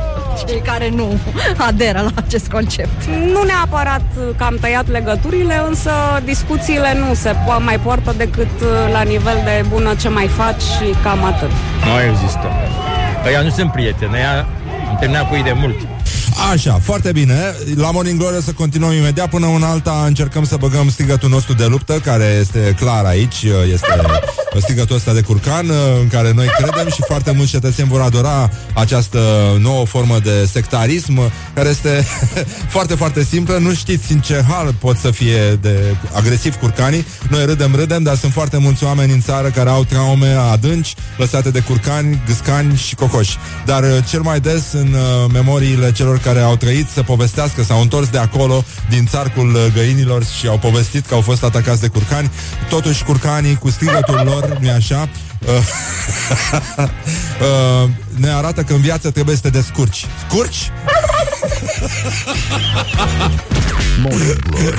[0.47, 1.17] cei care nu
[1.57, 3.05] aderă la acest concept.
[3.05, 4.01] Nu neapărat
[4.37, 5.91] că am tăiat legăturile, însă
[6.23, 10.61] discuțiile nu se po- mai poartă decât uh, la nivel de bună ce mai faci
[10.61, 11.49] și cam atât.
[11.85, 12.47] Nu există.
[13.27, 14.45] Ăia nu sunt prieteni, ăia
[14.89, 15.75] am terminat cu ei de mult.
[16.47, 17.55] Așa, foarte bine.
[17.75, 19.29] La Morning Glory o să continuăm imediat.
[19.29, 23.43] Până în alta încercăm să băgăm strigătul nostru de luptă, care este clar aici.
[23.73, 23.87] Este
[24.61, 25.69] strigătul ăsta de curcan,
[26.01, 29.19] în care noi credem și foarte mulți cetățeni vor adora această
[29.59, 32.05] nouă formă de sectarism, care este
[32.75, 33.57] foarte, foarte simplă.
[33.57, 37.05] Nu știți în ce hal pot să fie de agresiv curcanii.
[37.29, 41.49] Noi râdem, râdem, dar sunt foarte mulți oameni în țară care au traume adânci, lăsate
[41.49, 43.37] de curcani, gâscani și cocoși.
[43.65, 47.81] Dar uh, cel mai des în uh, memoriile celor care au trăit să povestească, s-au
[47.81, 51.87] întors de acolo, din țarcul uh, găinilor și au povestit că au fost atacați de
[51.87, 52.31] curcani.
[52.69, 55.09] Totuși, curcanii, cu strigătul lor, nu-i așa,
[55.45, 55.49] uh,
[57.83, 60.05] uh, ne arată că în viață trebuie să te descurci.
[60.27, 60.71] Scurci?
[64.03, 64.75] Morning Glory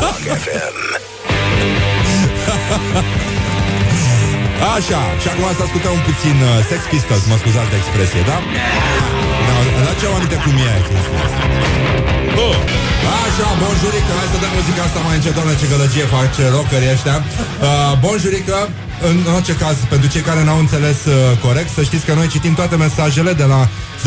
[0.00, 1.04] Rock FM.
[4.76, 8.38] Așa, și acum să ascultăm un puțin uh, Sex Pistols, mă scuzați de expresie, da?
[9.86, 11.42] Da, la ce aminte cum e chestia asta?
[12.46, 12.56] Oh.
[13.24, 17.16] Așa, bonjurică, hai să dăm muzica asta mai încet, doamne, ce gălăgie face rockerii ăștia.
[17.22, 18.58] Uh, bonjurică,
[19.02, 22.54] în orice caz, pentru cei care n-au înțeles uh, corect, să știți că noi citim
[22.54, 23.68] toate mesajele de la
[23.98, 24.02] 0729001122.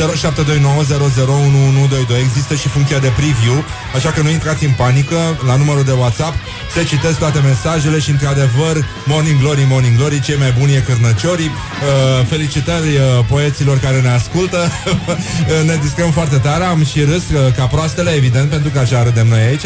[2.26, 3.64] Există și funcția de preview,
[3.96, 5.40] așa că nu intrați în panică.
[5.46, 6.36] La numărul de WhatsApp
[6.74, 11.52] se citesc toate mesajele și, într-adevăr, Morning Glory, Morning Glory, cei mai buni e cârnăciorii.
[11.52, 14.72] Uh, felicitări uh, poeților care ne ascultă.
[15.70, 19.28] ne discăm foarte tare, am și râs uh, ca proastele, evident, pentru că așa râdem
[19.28, 19.66] noi aici.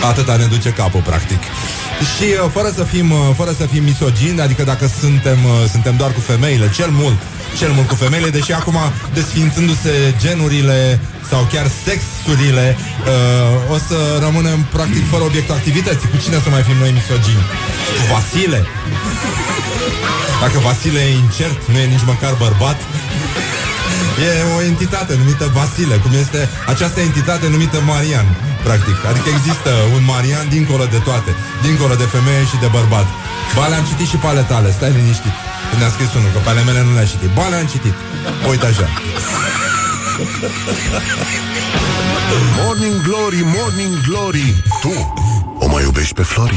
[0.00, 1.42] Atâta ne duce capul, practic.
[2.16, 5.96] Și uh, fără să fim uh, fără să fim misogini, adică dacă suntem uh, suntem
[5.96, 7.18] doar cu femeile, cel mult,
[7.58, 8.78] cel mult cu femeile, deși acum
[9.14, 16.08] desfințându-se genurile sau chiar sexurile, uh, o să rămânem practic fără obiectul activității.
[16.08, 17.44] Cu cine să mai fim noi misogini?
[17.96, 18.66] Cu Vasile?
[20.40, 22.78] Dacă Vasile e incert, nu e nici măcar bărbat,
[24.28, 26.40] E o entitate numită Vasile, cum este
[26.72, 28.26] această entitate numită Marian,
[28.66, 28.96] practic.
[29.10, 31.30] Adică există un Marian dincolo de toate,
[31.66, 33.06] dincolo de femeie și de bărbat.
[33.56, 35.34] Ba le-am citit și pe ale tale, stai liniștit.
[35.68, 37.30] Când ne-a scris unul, că pe ale mele nu le-a citit.
[37.38, 37.96] Ba le-am citit.
[38.50, 38.86] Uite așa.
[42.60, 44.92] Morning Glory, Morning Glory Tu
[45.58, 46.54] o mai iubești pe Flori?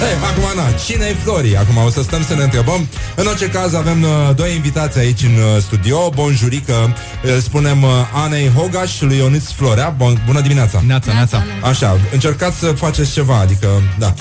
[0.00, 1.56] Hey, acum, na, cine e Flori?
[1.56, 2.88] Acum o să stăm să ne întrebăm.
[3.14, 6.10] În orice caz, avem uh, doi invitați aici în uh, studio.
[6.14, 9.88] Bonjurică, îl spunem uh, Anei Hogaș și lui Ionit Florea.
[9.88, 10.82] Bon, bună dimineața!
[10.86, 11.42] Neața, neața.
[11.62, 14.14] Așa, încercați să faceți ceva, adică, da.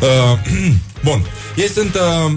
[0.00, 0.38] Uh,
[1.08, 1.26] bun,
[1.56, 1.94] ei sunt...
[1.94, 2.32] Uh,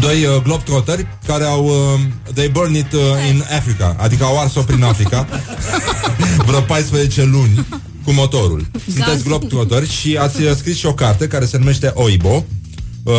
[0.00, 2.00] Doi uh, globetrotteri care au uh,
[2.34, 5.26] They burn it uh, in Africa Adică au ars-o prin Africa
[6.46, 7.66] Vreo 14 luni
[8.10, 12.44] Cu motorul Sunteți globetrotteri și ați uh, scris și o carte Care se numește Oibo
[13.02, 13.14] uh,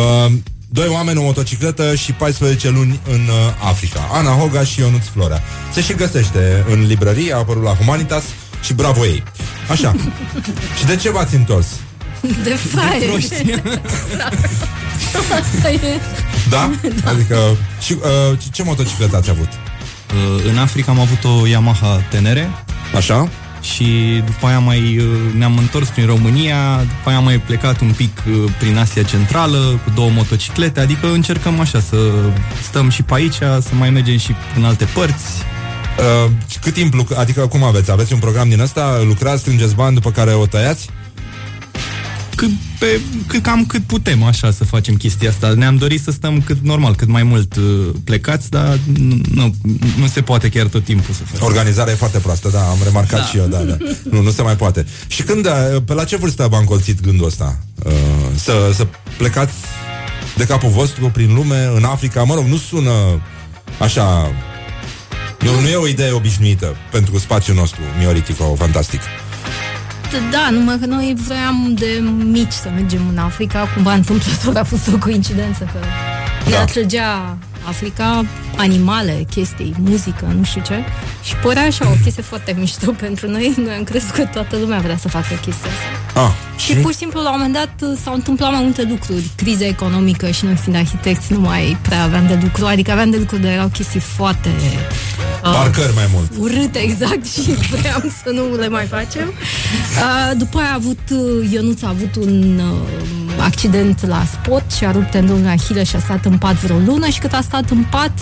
[0.68, 5.42] Doi oameni, o motocicletă și 14 luni în uh, Africa Ana Hoga și Ionuț Florea
[5.72, 8.22] Se și găsește în librărie A apărut la Humanitas
[8.62, 9.22] și bravo ei
[9.70, 9.94] Așa
[10.78, 11.66] Și de ce v-ați întors?
[12.42, 13.04] De fraieri.
[13.10, 13.34] proști.
[14.16, 14.28] Da.
[15.40, 16.00] Asta e.
[16.50, 16.70] Da?
[17.04, 17.36] Adică,
[17.80, 19.48] și, uh, ce- ce motocicletă ați avut?
[19.48, 22.50] Uh, În Africa am avut o Yamaha Tenere.
[22.96, 23.28] Așa.
[23.62, 25.04] Și după aia mai uh,
[25.36, 29.80] ne-am întors prin România, după aia am mai plecat un pic uh, prin Asia Centrală
[29.84, 31.96] cu două motociclete, adică încercăm așa să
[32.62, 35.42] stăm și pe aici, să mai mergem și în alte părți.
[35.98, 37.90] Uh, cât timp, luc- adică cum aveți?
[37.90, 39.02] Aveți un program din ăsta?
[39.06, 40.88] Lucrați, strângeți bani, după care o tăiați?
[42.36, 45.48] Cât, pe, cât, cam cât putem așa să facem chestia asta.
[45.54, 49.54] Ne-am dorit să stăm cât normal, cât mai mult uh, plecați, dar nu, nu,
[49.98, 51.46] nu se poate chiar tot timpul să facem.
[51.46, 53.26] Organizarea e foarte proastă, da, am remarcat Da.
[53.26, 53.76] și eu, da, da.
[54.10, 54.86] Nu, nu se mai poate.
[55.06, 57.58] Și când, uh, pe la ce vârstă v-a încolțit gândul ăsta?
[57.84, 57.92] Uh,
[58.34, 59.54] să, să plecați
[60.36, 63.22] de capul vostru prin lume, în Africa, mă rog, nu sună
[63.78, 64.30] așa...
[65.40, 69.00] Nu, nu e o idee obișnuită pentru spațiul nostru, Mioritico, fantastic.
[70.30, 74.88] Da, numai că noi vroiam de mici să mergem în Africa, cumva întâmplător a fost
[74.88, 75.78] o coincidență că
[76.48, 77.38] ne atrăgea
[77.68, 78.24] Africa,
[78.56, 80.84] animale, chestii, muzică, nu știu ce
[81.22, 84.78] și părea așa o chestie foarte mișto pentru noi, noi am crezut că toată lumea
[84.78, 86.20] vrea să facă chestia asta.
[86.20, 89.30] Ah, Și pur și simplu, la un moment dat, s-au întâmplat mai multe lucruri.
[89.36, 92.66] Criza economică și noi fiind arhitecți nu mai prea aveam de lucru.
[92.66, 94.48] Adică aveam de lucru, dar erau chestii foarte...
[95.44, 96.30] uh, Parcări mai mult.
[96.38, 97.40] urâte exact și
[97.70, 99.26] vreau să nu le mai facem.
[99.28, 104.84] Uh, după aia a avut, uh, Ionuț a avut un uh, accident la spot și
[104.84, 107.70] a rupt tendonul Ahile și a stat în pat vreo lună și cât a stat
[107.70, 108.12] în pat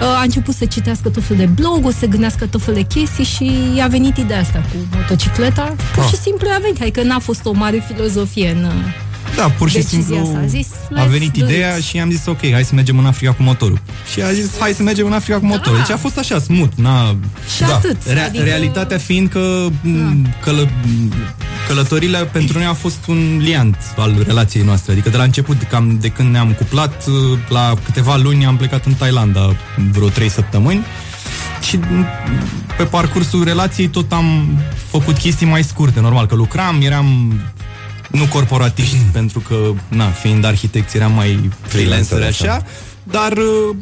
[0.00, 3.24] uh, a început să citească tot fel de bloguri, să gândească tot fel de chestii
[3.24, 5.74] și i-a venit ideea asta cu motocicleta.
[5.94, 8.64] Pur și simplu i-a venit, adică n-a fost o mare filozofie în...
[8.64, 8.72] uh,
[9.36, 10.38] Da, pur și Decizia simplu asta.
[10.42, 11.82] A zis, a let's venit do ideea it.
[11.84, 13.80] și am zis ok, hai să mergem în Africa cu motorul.
[14.12, 15.78] Și a zis hai să mergem în Africa cu motorul.
[15.78, 17.16] Deci a fost așa smooth, na...
[17.56, 20.68] Și atât, Rea- adică- Realitatea fiind că m, călă,
[21.66, 24.92] călătorile pentru noi a fost un liant al relației noastre.
[24.92, 27.04] Adică de la început, cam de când ne-am cuplat,
[27.48, 29.56] la câteva luni am plecat în Thailanda
[29.90, 30.84] vreo trei săptămâni
[31.62, 32.06] și m,
[32.76, 37.32] pe parcursul relației tot am făcut chestii mai scurte, normal că lucram, eram
[38.10, 42.64] nu corporatiști, pentru că, na, fiind arhitecți, eram mai freelancer Freelancer, așa,
[43.10, 43.76] dar uh,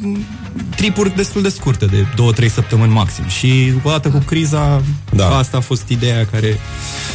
[0.75, 3.27] tripuri destul de scurte, de două, trei săptămâni maxim.
[3.27, 4.81] Și odată cu criza,
[5.13, 5.37] da.
[5.37, 6.59] asta a fost ideea care...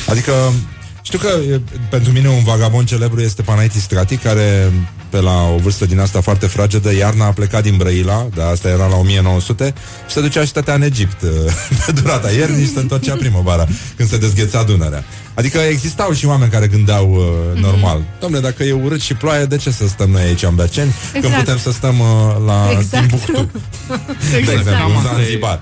[0.07, 0.33] Adică,
[1.11, 4.73] știu că e, pentru mine un vagabond celebru este Panaiti Strati, care
[5.09, 8.69] pe la o vârstă din asta foarte fragedă, iarna a plecat din Brăila, da, asta
[8.69, 9.75] era la 1900,
[10.09, 11.29] și se ducea și stătea în Egipt uh,
[11.87, 15.05] pe durata iernii și se întorcea primăvara, când se dezgheța Dunărea.
[15.35, 18.03] Adică existau și oameni care gândeau uh, normal.
[18.21, 21.25] Domnule, dacă e urât și ploaie, de ce să stăm noi aici în Berceni, când
[21.25, 21.45] Exact.
[21.45, 22.07] putem să stăm uh,
[22.47, 23.09] la Exact.
[23.09, 23.51] Timbuktu,
[24.31, 24.59] de Exact.
[24.59, 25.23] exemplu, în Cam asta e.
[25.23, 25.61] Zanzibar.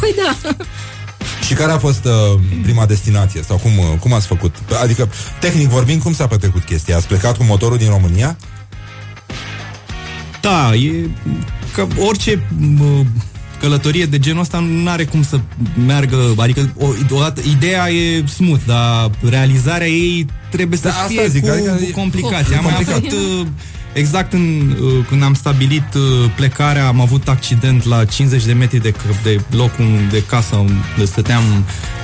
[0.00, 0.56] Păi da.
[1.46, 3.42] Și care a fost uh, prima destinație?
[3.42, 4.54] Sau cum, uh, cum ați făcut?
[4.82, 5.08] Adică,
[5.40, 6.96] tehnic vorbind, cum s-a petrecut chestia?
[6.96, 8.36] Ați plecat cu motorul din România?
[10.40, 11.08] Da, e
[11.74, 13.04] că orice mă,
[13.60, 15.40] călătorie de genul ăsta nu are cum să
[15.86, 21.28] meargă, adică o, odată, ideea e smooth, dar realizarea ei trebuie să Da, asta fie
[21.28, 22.54] zic, cu, adică e cu complicații.
[22.54, 22.96] Am mai complicat.
[22.96, 23.46] avut uh,
[23.94, 28.78] exact în, uh, când am stabilit uh, plecarea, am avut accident la 50 de metri
[28.82, 31.42] de, c- de locul de casă unde stăteam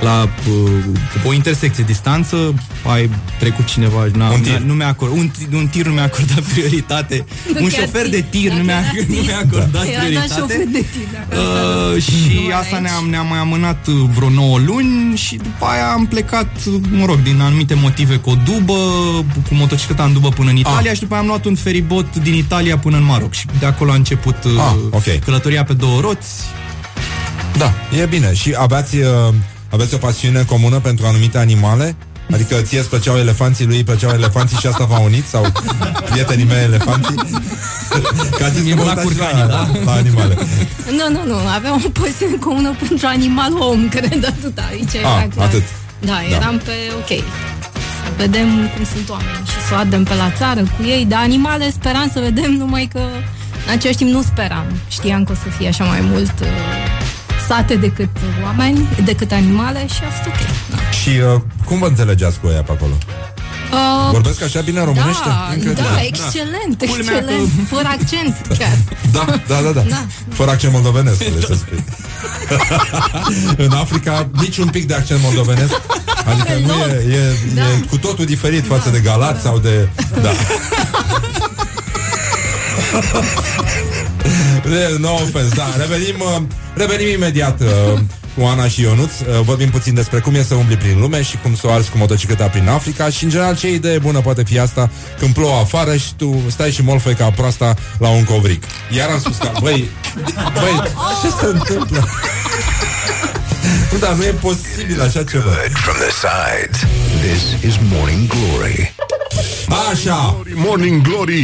[0.01, 2.53] la uh, o intersecție distanță,
[2.93, 4.53] ai trecut cineva, na, Un tir.
[4.53, 7.81] na- nu mi-a acordat, un, ti- un tir nu mi-a acordat prioritate, Nu un chiar
[7.83, 8.09] șofer tir.
[8.11, 10.39] de tir nu mi-a, Dacă era nu mi-a acordat Era dat prioritate.
[10.39, 14.29] șofer de tir, dacă asta nu- Uh, și asta ne-am, ne-am mai amânat uh, vreo
[14.29, 18.35] 9 luni și după aia am plecat, uh, mă rog, din anumite motive cu o
[18.45, 18.73] dubă,
[19.47, 20.95] cu motocicleta în dubă până în Italia Ah.
[20.95, 21.55] și după aia am luat un
[21.87, 25.19] feribot din Italia până în Maroc și de acolo a început uh, Ah, ok.
[25.25, 26.43] călătoria pe două roți.
[27.57, 28.33] Da, e bine.
[28.33, 29.33] Și aveați, uh,
[29.69, 31.95] aveți o pasiune comună pentru anumite animale?
[32.33, 35.27] Adică ție îți plăceau elefanții, lui îi plăceau elefanții și asta v-a unit?
[35.27, 35.45] Sau
[36.09, 37.15] prietenii mei elefanții?
[38.39, 39.69] Ca zis Mie că îmi vă plac uitați curcanii, la, da.
[39.85, 40.37] la animale.
[40.97, 45.45] Nu, nu, nu, aveam o pasiune comună pentru animal-om, cred, atât aici era Ah, clar.
[45.47, 45.63] atât.
[45.99, 46.35] Da, Da.
[46.35, 47.23] eram pe, ok, să
[48.17, 51.69] vedem cum sunt oamenii și să o ardem pe la țară cu ei, dar animale
[51.69, 52.99] speram să vedem, numai că
[53.65, 54.65] în același timp nu speram.
[54.87, 56.47] Știam că o să fie așa mai mult uh,
[57.47, 58.09] sate decât
[58.43, 60.39] oameni, decât animale și a fost ok.
[60.69, 60.91] Da.
[60.91, 62.93] Și uh, cum vă înțelegeați cu ea pe acolo?
[63.71, 65.27] Uh, Vorbesc așa bine românește?
[65.27, 65.83] Da, Incredibil.
[65.93, 68.77] da, excelent, Culmea excelent, fără accent chiar.
[69.11, 69.81] Da, da, da, da.
[69.81, 70.05] Da.
[70.33, 71.83] Fără accent moldovenesc, vrei să spui.
[73.65, 75.81] în Africa, nici un pic de accent moldovenesc.
[76.25, 77.61] Adică nu e, e, Da.
[77.61, 79.87] e cu totul diferit față de Galat sau de...
[80.21, 80.29] Da.
[84.63, 86.41] De, no offense, da, revenim, uh,
[86.73, 87.99] revenim imediat uh,
[88.37, 89.11] cu Ana și Ionuț.
[89.19, 91.89] Uh, vorbim puțin despre cum e să umbli prin lume și cum să o arzi
[91.89, 94.89] cu motocicleta prin Africa și, în general, ce idee bună poate fi asta
[95.19, 98.63] când plouă afară și tu stai și molfăi ca proasta la un covric.
[98.95, 99.89] Iar am spus că, băi,
[100.53, 100.81] băi,
[101.21, 102.07] ce se întâmplă?
[103.91, 105.43] Nu, dar nu e posibil așa ceva.
[105.43, 106.79] Good from the sides.
[107.21, 108.95] This is Morning Glory.
[109.91, 110.41] Așa.
[110.53, 111.43] Morning Glory.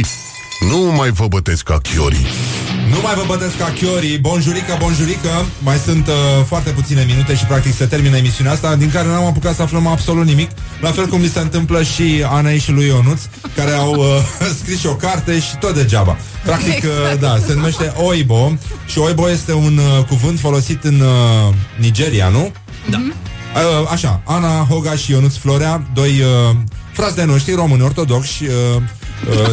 [0.70, 2.26] Nu mai vă bătesc ca chiorii.
[2.90, 4.18] Nu mai vă bătesc ca chiorii.
[4.18, 5.46] Bonjurică, bonjurică.
[5.58, 6.14] Mai sunt uh,
[6.46, 9.86] foarte puține minute și practic se termină emisiunea asta Din care n-am apucat să aflăm
[9.86, 10.50] absolut nimic.
[10.80, 13.20] La fel cum mi se întâmplă și Anei și lui Ionuț
[13.56, 14.06] Care au uh,
[14.60, 16.16] scris și o carte și tot degeaba.
[16.44, 18.52] Practic, uh, da, se numește Oibo
[18.86, 22.52] Și Oibo este un uh, cuvânt folosit în uh, Nigeria, nu?
[22.90, 23.02] Da.
[23.54, 26.56] Uh, așa, Ana Hoga și Ionuț Florea Doi uh,
[26.92, 28.82] frați de noștri români ortodoxi uh, uh,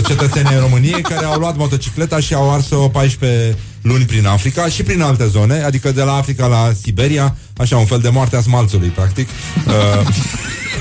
[0.08, 5.02] Cetățenii României Care au luat motocicleta și au ars-o 14 luni prin Africa și prin
[5.02, 8.88] alte zone Adică de la Africa la Siberia Așa, un fel de moarte a smalțului,
[8.88, 9.30] practic.
[9.68, 10.08] Uh,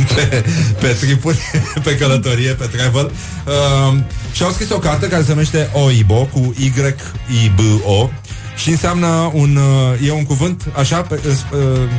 [0.15, 0.45] pe,
[0.81, 1.39] pe tripuri,
[1.83, 3.13] pe călătorie, pe travel.
[3.47, 3.99] Uh,
[4.33, 8.11] Și au scris o carte care se numește Oibo Cu Y-I-B-O
[8.57, 11.31] și înseamnă un, uh, e un cuvânt, așa, pe, uh,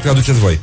[0.02, 0.60] traduceți voi,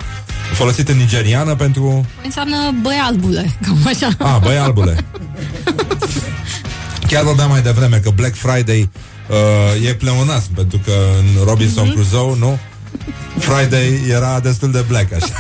[0.53, 2.07] folosit în nigeriană pentru...
[2.25, 4.09] Înseamnă băi albule, cam așa.
[4.19, 4.97] A, băi albule.
[7.09, 8.91] Chiar vorbeam mai devreme că Black Friday
[9.29, 11.95] uh, e pleonasm, pentru că în Robinson Mhm.
[11.95, 12.59] Crusoe, nu?
[13.39, 15.33] Friday era destul de black, așa.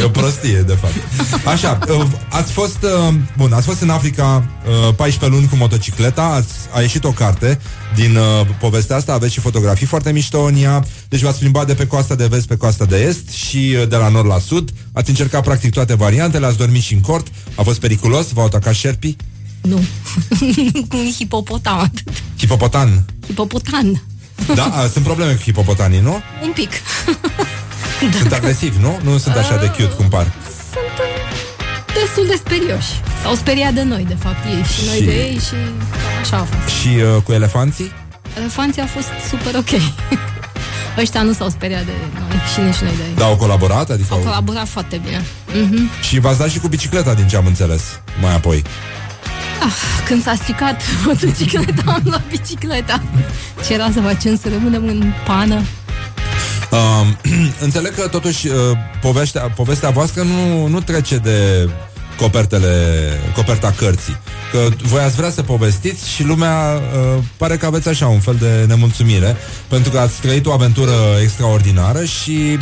[0.00, 0.94] e o prostie, de fapt.
[1.46, 4.44] Așa, uh, ați fost, uh, bun, ați fost în Africa
[4.88, 7.58] uh, 14 luni cu motocicleta, ați, a ieșit o carte
[7.94, 11.74] din uh, povestea asta, aveți și fotografii foarte mișto în ea, deci v-ați plimbat de
[11.74, 14.70] pe coasta de vest pe coasta de est și uh, de la nord la sud,
[14.92, 18.74] ați încercat practic toate variantele, ați dormit și în cort, a fost periculos, v-au atacat
[18.74, 19.16] șerpii,
[19.60, 19.76] Nu.
[20.88, 22.08] Cu un hipopotam atât.
[22.38, 23.04] hipopotan.
[23.26, 24.02] Hipopotan.
[24.54, 26.22] Da, a, sunt probleme cu hipopotanii, nu?
[26.42, 26.70] Un pic.
[28.18, 28.98] Sunt agresivi, nu?
[29.02, 30.32] Nu sunt așa de cute cum par.
[30.72, 32.90] Sunt uh, destul de sperioși.
[33.22, 34.62] S-au speriat de noi, de fapt, ei.
[34.74, 35.52] Și noi Și- de ei și
[35.90, 36.74] cam așa a fost.
[36.76, 37.92] Și uh, cu elefanții?
[38.38, 39.80] Elefanții au fost super ok.
[41.02, 43.14] Ăștia nu s-au speriat de noi și nici noi de ei.
[43.16, 43.90] Da, au colaborat?
[43.90, 44.24] Adică Au au...
[44.24, 45.22] colaborat foarte bine.
[45.62, 45.90] Mhm.
[46.02, 47.82] Și v-ați dat și cu bicicleta, din ce am înțeles,
[48.20, 48.62] mai apoi.
[49.64, 49.72] Ah,
[50.06, 53.02] când s-a stricat motocicleta, am luat bicicleta.
[53.66, 55.62] Ce era să facem să rămânem în pană?
[56.70, 57.16] Um,
[57.66, 58.54] înțeleg că totuși uh,
[59.00, 61.68] povestea, povestea voastră nu, nu trece de
[62.16, 62.68] copertele,
[63.34, 64.16] coperta cărții.
[64.52, 68.36] Că voi ați vrea să povestiți și lumea uh, pare că aveți așa un fel
[68.40, 69.36] de nemulțumire
[69.68, 70.92] pentru că ați trăit o aventură
[71.22, 72.58] extraordinară și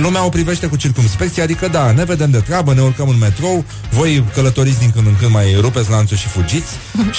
[0.00, 3.64] lumea o privește cu circumspecție, adică da, ne vedem de treabă, ne urcăm în metrou,
[3.90, 6.72] voi călătoriți din când în când mai rupeți lanțul și fugiți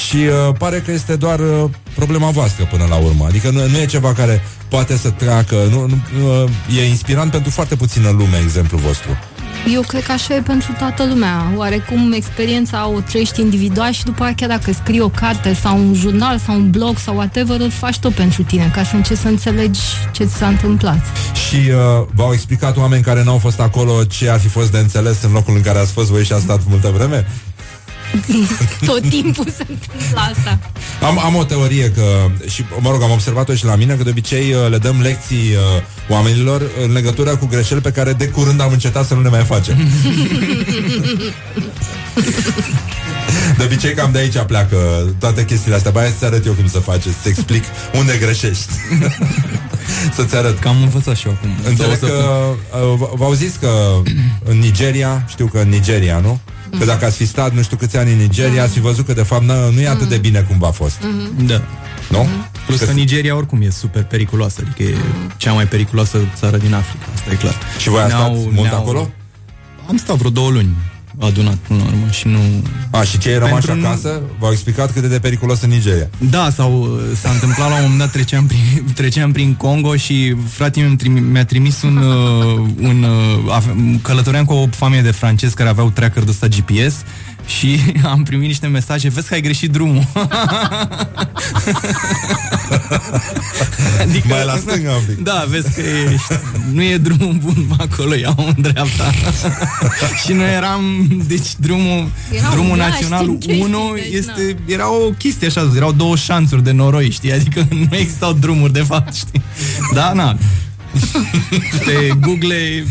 [0.08, 3.26] și uh, pare că este doar uh, problema voastră până la urmă.
[3.28, 6.50] Adică nu, nu e ceva care poate să treacă, nu, nu, nu,
[6.80, 9.18] e inspirant pentru foarte puțină lume exemplul vostru.
[9.74, 11.52] Eu cred că așa e pentru toată lumea.
[11.56, 15.94] Oarecum experiența o trăiești individual și după aceea chiar dacă scrii o carte sau un
[15.94, 19.28] jurnal sau un blog sau whatever, îl faci tot pentru tine, ca să încerci să
[19.28, 19.80] înțelegi
[20.12, 21.06] ce ți s-a întâmplat.
[21.48, 25.24] Și uh, v-au explicat oameni care n-au fost acolo ce ar fi fost de înțeles
[25.24, 27.28] în locul în care ați fost voi și a stat multă vreme?
[28.90, 30.60] tot timpul se întâmplă asta.
[31.02, 34.10] Am, am o teorie că, și mă rog, am observat-o și la mine, că de
[34.10, 38.62] obicei uh, le dăm lecții uh, oamenilor în legătură cu greșeli pe care de curând
[38.62, 39.78] am încetat să nu le mai facem.
[43.58, 44.78] De obicei cam de aici pleacă
[45.20, 45.92] toate chestiile astea.
[45.92, 47.64] Bai să-ți arăt eu cum să faci, să-ți explic
[47.94, 48.72] unde greșești.
[50.16, 50.60] să-ți arăt.
[50.60, 51.50] Cam învățat și eu acum.
[51.70, 52.26] Înțeleg Două că
[52.78, 53.70] uh, v- v-au zis că
[54.44, 56.40] în Nigeria, știu că în Nigeria, nu?
[56.80, 59.14] Că dacă ați fi stat nu știu câți ani în Nigeria, ați fi văzut că
[59.14, 60.98] de fapt nu, nu e atât de bine cum v-a fost.
[61.46, 61.62] Da.
[62.10, 62.28] Nu?
[62.66, 64.96] Plus că Nigeria oricum e super periculoasă, adică e
[65.38, 67.56] cea mai periculoasă țară din Africa, asta e clar.
[67.80, 69.10] Și voi ați stat mult acolo?
[69.88, 70.76] Am stat vreo două luni
[71.20, 72.40] adunat până la urmă și nu...
[72.92, 76.10] A, și cei rămași Pentru nu- acasă v-au explicat cât e de periculos în Nigeria.
[76.18, 78.60] Da, sau s-a întâmplat la un moment dat treceam prin,
[78.96, 84.00] treceam prin Congo și fratele meu mi-a trimi- mi-a trimis un, uh, un uh, ave-
[84.02, 86.96] călătoream cu o familie de francezi care aveau tracker de ăsta GPS
[87.48, 87.80] și
[88.12, 90.08] am primit niște mesaje, vezi că ai greșit drumul.
[94.02, 95.24] adică, Mai la stânga un pic.
[95.24, 95.82] Da, vezi că
[96.14, 96.34] ești,
[96.72, 99.12] nu e drumul bun acolo, iau în dreapta.
[100.26, 104.92] și noi eram, deci drumul, Erau drumul gaști național în chestii, 1 deci, este, era
[104.92, 107.34] o chestie așa, erau două șanțuri de noroi, știi?
[107.34, 109.42] Adică nu existau drumuri, de fapt, știi?
[109.94, 110.38] Da, na.
[111.86, 112.86] Pe Google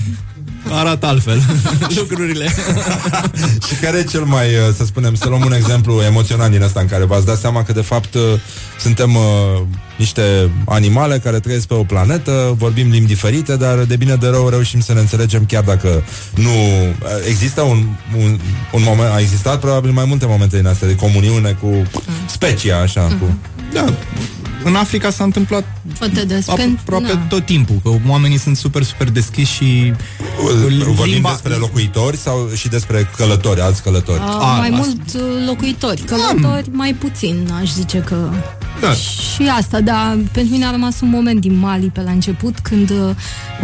[0.71, 1.43] arată altfel
[1.99, 2.55] lucrurile.
[3.69, 6.81] și care e cel mai, uh, să spunem, să luăm un exemplu emoționant din ăsta
[6.81, 8.23] în care v-ați dat seama că de fapt uh,
[8.81, 9.63] suntem uh,
[9.97, 14.49] niște animale care trăiesc pe o planetă, vorbim limbi diferite, dar de bine de rău
[14.49, 16.05] reușim să ne înțelegem chiar dacă
[16.35, 17.87] nu uh, există un,
[18.19, 18.39] un,
[18.73, 21.83] un moment, a existat probabil mai multe momente din astea de comuniune cu
[22.27, 23.39] specia, așa, cu...
[23.73, 23.85] Da,
[24.67, 26.49] în Africa s-a întâmplat Foarte des.
[26.49, 27.27] aproape Na.
[27.29, 29.93] tot timpul, că oamenii sunt super, super deschiși și
[30.85, 34.21] Vorbim despre locuitori sau și despre călători, alți călători?
[34.21, 38.31] Uh, mai mult uh, locuitori, călători mai puțin, aș zice că...
[38.81, 38.93] Da.
[38.93, 42.91] Și asta, dar pentru mine a rămas un moment din Mali pe la început, când
[42.91, 43.11] uh,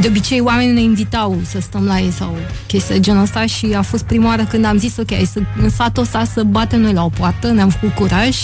[0.01, 2.37] de obicei oamenii ne invitau să stăm la ei sau
[2.67, 5.71] chestii de genul ăsta și a fost prima oară când am zis, ok, să, în
[5.71, 8.37] satul ăsta să batem noi la o poartă, ne-am făcut curaj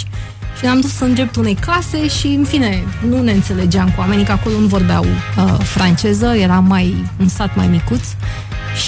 [0.59, 4.25] și ne-am dus în dreptul unei case și, în fine, nu ne înțelegeam cu oamenii,
[4.25, 8.03] că acolo nu vorbeau uh, franceză, era mai un sat mai micuț.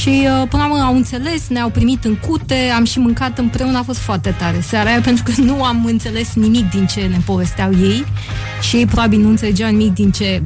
[0.00, 3.78] Și uh, până la urmă au înțeles, ne-au primit în cute, am și mâncat împreună,
[3.78, 7.18] a fost foarte tare seara aia, pentru că nu am înțeles nimic din ce ne
[7.24, 8.04] povesteau ei
[8.60, 10.42] și ei probabil nu înțelegeau nimic din ce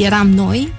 [0.00, 0.72] eram noi.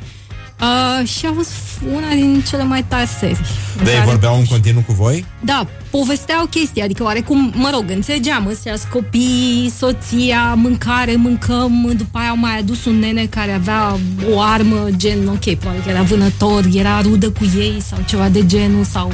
[0.61, 1.51] Uh, și a fost
[1.93, 3.37] una din cele mai tari serii.
[3.77, 5.25] în De ei care- vorbeau în continuu cu voi?
[5.43, 12.29] da, povesteau chestii, adică oarecum, mă rog, înțelegeam, ăstea copii, soția, mâncare, mâncăm, după aia
[12.29, 13.97] au mai adus un nene care avea
[14.33, 18.45] o armă, gen, ok, probabil că era vânător, era rudă cu ei sau ceva de
[18.45, 19.11] genul, sau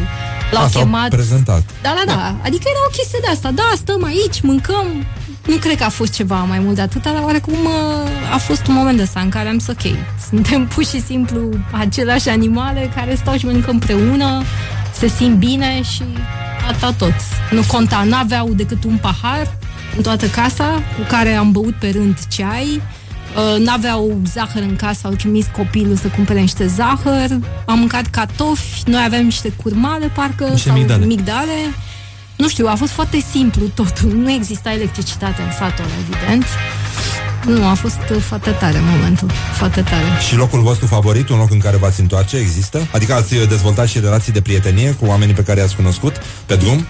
[0.52, 1.10] l-au Ah, s-au chemat.
[1.10, 1.64] prezentat.
[1.82, 4.86] Da, da, da, adică era o chestie de asta, da, stăm aici, mâncăm,
[5.48, 8.68] nu cred că a fost ceva mai mult de atât, dar oarecum uh, a fost
[8.68, 9.96] un moment ăsta în care am zis, ok,
[10.30, 11.40] suntem pur și simplu
[11.72, 14.44] aceleași animale care stau și mănâncă împreună,
[14.94, 16.04] se simt bine și
[16.70, 17.14] atâta tot.
[17.52, 19.58] Nu conta, n-aveau decât un pahar
[19.98, 20.66] în toată casa
[20.98, 22.82] cu care am băut pe rând ceai,
[23.36, 27.28] Uh, n-aveau zahăr în casă, au trimis copilul să cumpere niște zahăr,
[27.66, 31.06] am mâncat cartofi, noi aveam niște curmale, parcă, Niște sau migdale.
[31.06, 31.74] migdale.
[32.42, 34.12] Nu știu, a fost foarte simplu totul.
[34.12, 36.46] Nu exista electricitate în satul ăla, evident.
[37.46, 39.32] Nu, a fost uh, foarte tare momentul.
[39.54, 40.06] Foarte tare.
[40.28, 42.88] Și locul vostru favorit, un loc în care v-ați întoarce, există?
[42.92, 46.16] Adică ați uh, dezvoltat și relații de prietenie cu oamenii pe care i-ați cunoscut
[46.46, 46.86] pe drum?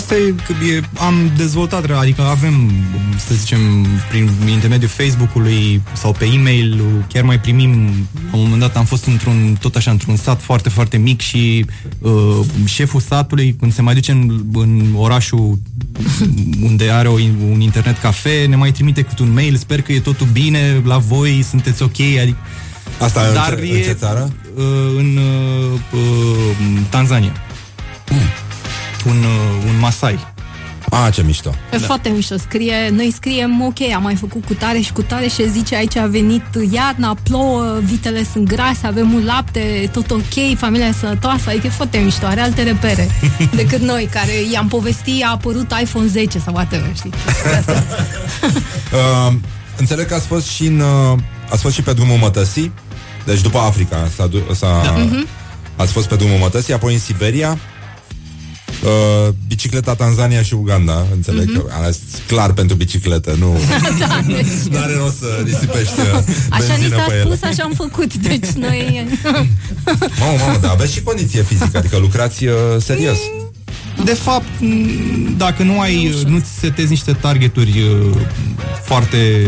[0.00, 2.70] Asta e că e, am dezvoltat, adică avem,
[3.26, 3.58] să zicem,
[4.08, 6.82] prin intermediul Facebook-ului sau pe e-mail,
[7.12, 7.72] chiar mai primim,
[8.30, 11.64] la un moment dat am fost într-un, tot așa, într-un sat foarte, foarte mic și
[11.98, 15.58] uh, șeful satului, când se mai duce în, în orașul
[16.68, 17.12] unde are o,
[17.50, 20.98] un internet cafe, ne mai trimite cât un mail, sper că e totul bine la
[20.98, 22.38] voi, sunteți ok, adică
[22.98, 23.38] Asta în ce-
[23.76, 24.32] în ce țară?
[24.56, 24.64] Uh,
[24.98, 27.32] în uh, uh, Tanzania.
[29.06, 30.18] Un, uh, un Masai.
[30.90, 31.54] Ah, ce mișto.
[31.72, 31.86] E da.
[31.86, 32.36] foarte mișto.
[32.38, 35.96] Scrie, noi scriem, ok, am mai făcut cu tare și cu tare și zice aici
[35.96, 41.48] a venit iarna, plouă, vitele sunt grase, avem un lapte, tot ok, familia e sănătoasă,
[41.48, 43.08] adică e foarte mișto, are alte repere
[43.60, 47.12] decât noi, care i-am povestit, a apărut iPhone 10 sau whatever, știi?
[48.92, 49.32] Uh,
[49.82, 51.18] înțeleg că ați fost și în, uh,
[51.50, 52.72] ați fost și pe drumul mătăsii,
[53.24, 54.90] deci după Africa s-a, du- s-a, Da.
[54.90, 55.26] Mhm.
[55.76, 57.58] ați fost pe drumul mătăsii, apoi în Siberia,
[58.84, 61.66] uh, bicicleta Tanzania și Uganda, înțeleg Mhm.
[61.66, 63.58] că ales clar pentru bicicletă, nu
[64.00, 67.22] da, deci, nu are rost să risipești uh, așa ni benzină s-a pe ele.
[67.34, 69.06] spus, așa am făcut, deci noi...
[70.20, 73.18] Mamă, mamă, dar aveți și condiție fizică, adică lucrați uh, serios.
[74.04, 78.16] De fapt, m, dacă nu ai, nu-ți setezi niște targeturi uh,
[78.84, 79.46] foarte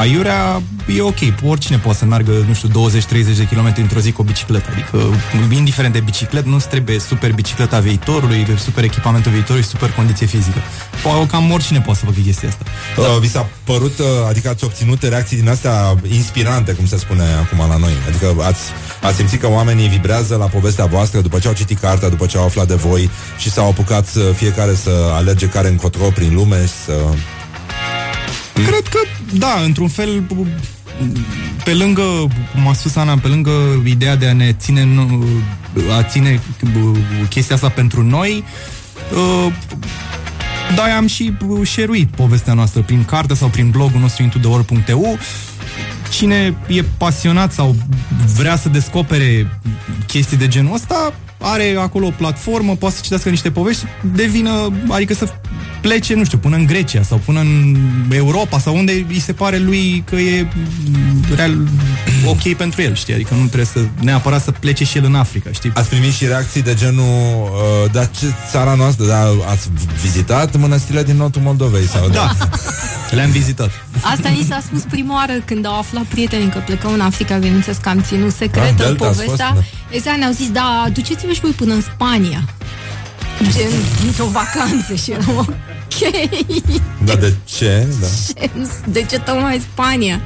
[0.00, 0.62] aiurea,
[0.96, 1.18] e ok.
[1.44, 4.68] Oricine poate să meargă, nu știu, 20-30 de km într-o zi cu o bicicletă.
[4.72, 4.98] Adică,
[5.54, 10.58] indiferent de bicicletă, nu-ți trebuie super bicicleta viitorului, super echipamentul viitorului, super condiție fizică.
[11.00, 12.64] Po- Cam oricine poate să facă chestia asta.
[12.96, 17.22] Uh, vi s-a părut, uh, adică ați obținut reacții din astea inspirante, cum se spune
[17.22, 17.92] acum la noi?
[18.08, 18.60] Adică ați,
[19.02, 22.38] ați simțit că oamenii vibrează la povestea voastră după ce au citit cartea, după ce
[22.38, 26.60] au aflat de voi și s-au apucat să, fiecare să alerge care încotro prin lume
[26.66, 26.92] și să...
[28.66, 28.98] Cred că,
[29.32, 30.22] da, într-un fel,
[31.64, 32.02] pe lângă,
[32.54, 33.50] cum a spus Ana, pe lângă
[33.84, 35.24] ideea de a ne ține, nu-
[35.98, 36.98] a ține uh,
[37.28, 38.44] chestia asta pentru noi,
[39.14, 39.52] uh,
[40.76, 45.18] da, am și uh, share povestea noastră prin carte sau prin blogul nostru intotheworld.eu
[46.10, 47.76] Cine e pasionat sau
[48.36, 49.58] vrea să descopere
[50.06, 53.84] chestii de genul ăsta, are acolo o platformă, poate să citească niște povești,
[54.14, 55.34] devină, adică să
[55.80, 57.76] plece, nu știu, până în Grecia sau până în
[58.10, 61.56] Europa sau unde îi se pare lui că e mm, real
[62.26, 63.14] ok pentru el, știi?
[63.14, 65.70] Adică nu trebuie să neapărat să plece și el în Africa, știi?
[65.74, 69.68] Ați primit și reacții de genul uh, dar ce țara noastră, dar ați
[70.02, 71.86] vizitat mănăstirile din nordul Moldovei?
[71.86, 72.32] Sau Da.
[73.10, 73.70] Le-am vizitat.
[74.00, 77.76] Asta ni s-a spus prima oară când au aflat prietenii că plecăm în Africa, bineînțeles
[77.76, 79.52] că am ținut Ah, secretă Delta ați povestea.
[79.54, 82.44] fost, Exact, ne-au zis, da, duceți-vă și voi până în Spania.
[83.52, 83.70] Gen,
[84.06, 85.54] într-o vacanță și eram
[86.02, 86.28] ok.
[87.04, 87.86] Da, de ce?
[88.00, 88.06] Da.
[88.86, 90.20] De ce tocmai Spania?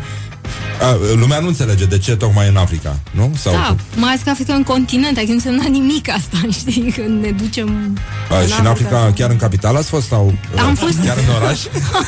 [0.80, 3.34] A, lumea nu înțelege de ce tocmai în Africa, nu?
[3.38, 6.92] Sau Da, mai ales că Africa e un continent, adică nu însemna nimic asta, știi,
[6.96, 7.98] când ne ducem
[8.30, 10.06] A, și în Africa, chiar în capitală ați fost?
[10.06, 11.60] Sau Am uh, fost- chiar în oraș?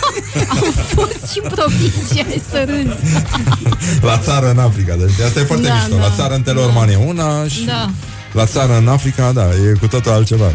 [0.50, 3.24] Am fost și în provincie, ai să râzi.
[4.02, 5.96] La țară în Africa, deci asta e foarte Da, mișto.
[5.96, 6.02] da.
[6.06, 7.90] La țară în Telorman e una și Da.
[8.32, 10.52] la țară în Africa, da, e cu totul altceva.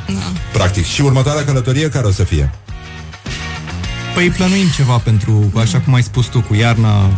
[0.54, 0.86] Practic.
[0.86, 2.52] Și următoarea călătorie care o să fie?
[4.14, 7.10] Păi plănuim ceva pentru, așa cum ai spus tu, cu iarna.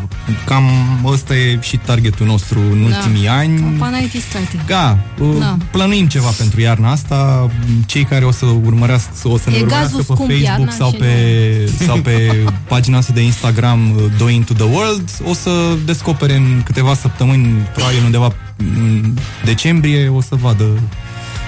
[0.46, 0.64] Cam
[1.06, 3.62] ăsta e și targetul nostru în ultimii ani.
[3.62, 4.64] Panaiti state.
[4.68, 5.26] Da, Da.
[5.40, 5.58] da.
[5.72, 7.50] plănuim ceva pentru iarna asta.
[7.86, 10.72] Cei care o să urmărească, o să ne E urmărească gazul pe scump Facebook iarna
[10.72, 15.34] sau și pe, sau pe pagina noastră de Instagram uh, Doing to the World, o
[15.34, 19.14] să descopere în câteva săptămâni, probabil undeva în
[19.44, 20.66] decembrie, o să vadă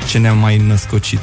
[0.10, 1.20] ce ne-am mai născocit.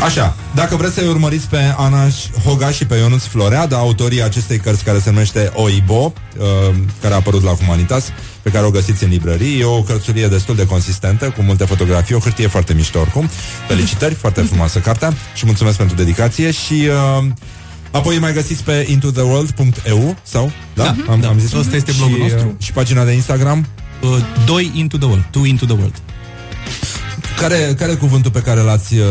[0.00, 2.14] Așa, dacă vreți să-i urmăriți pe Anaș
[2.44, 7.16] Hoga și pe Ionuț Floreada, autorii acestei cărți care se numește Oibo, uh, care a
[7.16, 8.12] apărut la Humanitas,
[8.42, 12.14] pe care o găsiți în librării, e o cărțulie destul de consistentă, cu multe fotografii,
[12.14, 13.28] o hârtie foarte mișto oricum.
[13.68, 16.88] Felicitări, foarte frumoasă cartea și mulțumesc pentru dedicație și...
[17.18, 17.24] Uh,
[17.90, 20.52] Apoi mai găsiți pe intotheworld.eu sau?
[20.74, 20.82] Da?
[20.82, 21.28] Da, am, da.
[21.28, 22.46] am zis Ăsta este blogul și, nostru.
[22.46, 23.66] Uh, și pagina de Instagram?
[24.02, 24.16] Uh,
[24.46, 26.02] doi into the world, two into the world.
[27.42, 28.94] Care, care e cuvântul pe care l-ați...
[28.94, 29.04] Uh,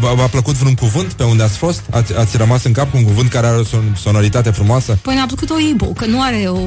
[0.00, 1.82] v-a, v-a plăcut vreun cuvânt pe unde ați fost?
[1.90, 4.98] Ați, ați rămas în cap cu un cuvânt care are o son- sonoritate frumoasă?
[5.02, 6.58] Păi ne-a plăcut Oibo, că nu are o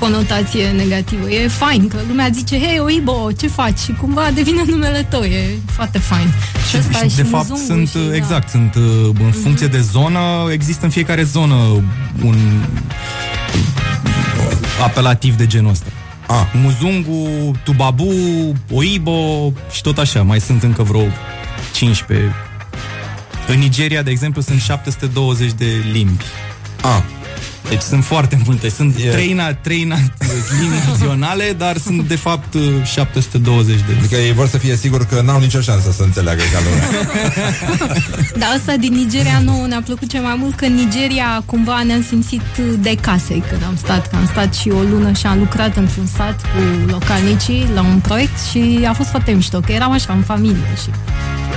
[0.00, 1.30] conotație negativă.
[1.30, 3.78] E fain, că lumea zice, hei, Oibo, ce faci?
[3.78, 6.32] Și cumva devine numele tău, e foarte fain.
[6.70, 8.00] Și ăsta și și de fapt muzungul sunt, și, da.
[8.00, 8.14] Mhm.
[8.14, 10.20] exact, sunt uh, în funcție de zonă,
[10.52, 11.54] există în fiecare zonă
[12.24, 12.36] un
[14.82, 15.86] apelativ de genul ăsta.
[16.28, 16.46] Ah.
[16.52, 18.12] Muzungu, Tubabu,
[18.72, 20.22] Oibo și tot așa.
[20.22, 21.02] Mai sunt încă vreo
[21.72, 22.34] 15.
[23.48, 26.24] În Nigeria, de exemplu, sunt 720 de limbi.
[26.82, 27.02] Ah.
[27.68, 28.68] Deci sunt foarte multe.
[28.68, 29.96] Sunt E- trei, na, trei na,
[30.60, 35.06] limbi naționale, dar sunt de fapt uh, 720 de Adică ei vor să fie sigur
[35.06, 36.88] că n-au nicio șansă să înțeleagă ca lumea.
[38.40, 42.04] Dar asta din Nigeria nouă ne-a plăcut cel mai mult că în Nigeria cumva ne-am
[42.08, 42.42] simțit
[42.78, 46.06] de casei când am stat, că am stat și o lună și am lucrat într-un
[46.06, 50.22] sat cu localnicii la un proiect și a fost foarte mișto, că eram așa în
[50.22, 50.90] familie și...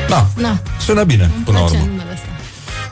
[0.09, 2.01] Da, Na, sună bine, îmi până la place urmă.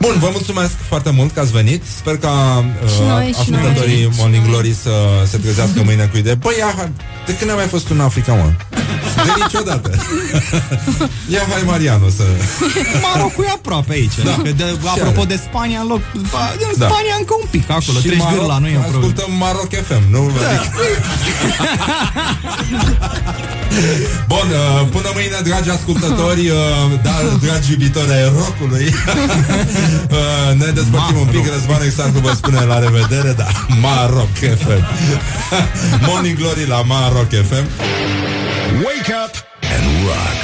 [0.00, 0.02] ăsta.
[0.06, 1.82] Bun, vă mulțumesc foarte mult că ați venit.
[1.96, 4.52] Sper ca Și noi, uh, și ascultătorii noi, și Morning noi.
[4.52, 4.90] Glory să
[5.30, 6.34] se trezească mâine cu idee.
[6.34, 6.92] Băi, ia, hai,
[7.26, 8.50] de când am mai fost în Africa, mă?
[9.24, 9.90] De niciodată.
[11.34, 12.22] ia, hai, Mariano, să...
[13.02, 14.16] Marocul e aproape aici.
[14.16, 14.22] Da.
[14.22, 14.32] Da.
[14.32, 15.28] Adică de, Și apropo are.
[15.34, 16.00] de Spania, în loc,
[16.32, 16.86] ba, din Da.
[16.86, 17.98] Spania încă un pic acolo.
[17.98, 19.04] Și Treci Maroc- gârla, nu e o problemă.
[19.06, 20.30] Ascultăm Maroc FM, nu?
[20.40, 20.48] Da.
[20.48, 20.70] Adică...
[24.32, 26.56] Bun, uh, până mâine, dragi ascultători, uh,
[27.02, 27.10] da,
[27.42, 28.84] dragi iubitori ai rockului,
[30.18, 33.46] uh, ne despărțim un pic, Răzvan Exarcu vă spune la revedere, da,
[33.84, 34.84] Maroc FM.
[36.08, 37.66] Morning Glory la Maroc FM.
[38.86, 39.34] Wake up
[39.74, 40.40] and rock.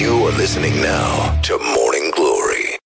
[0.00, 1.88] You are listening now to more.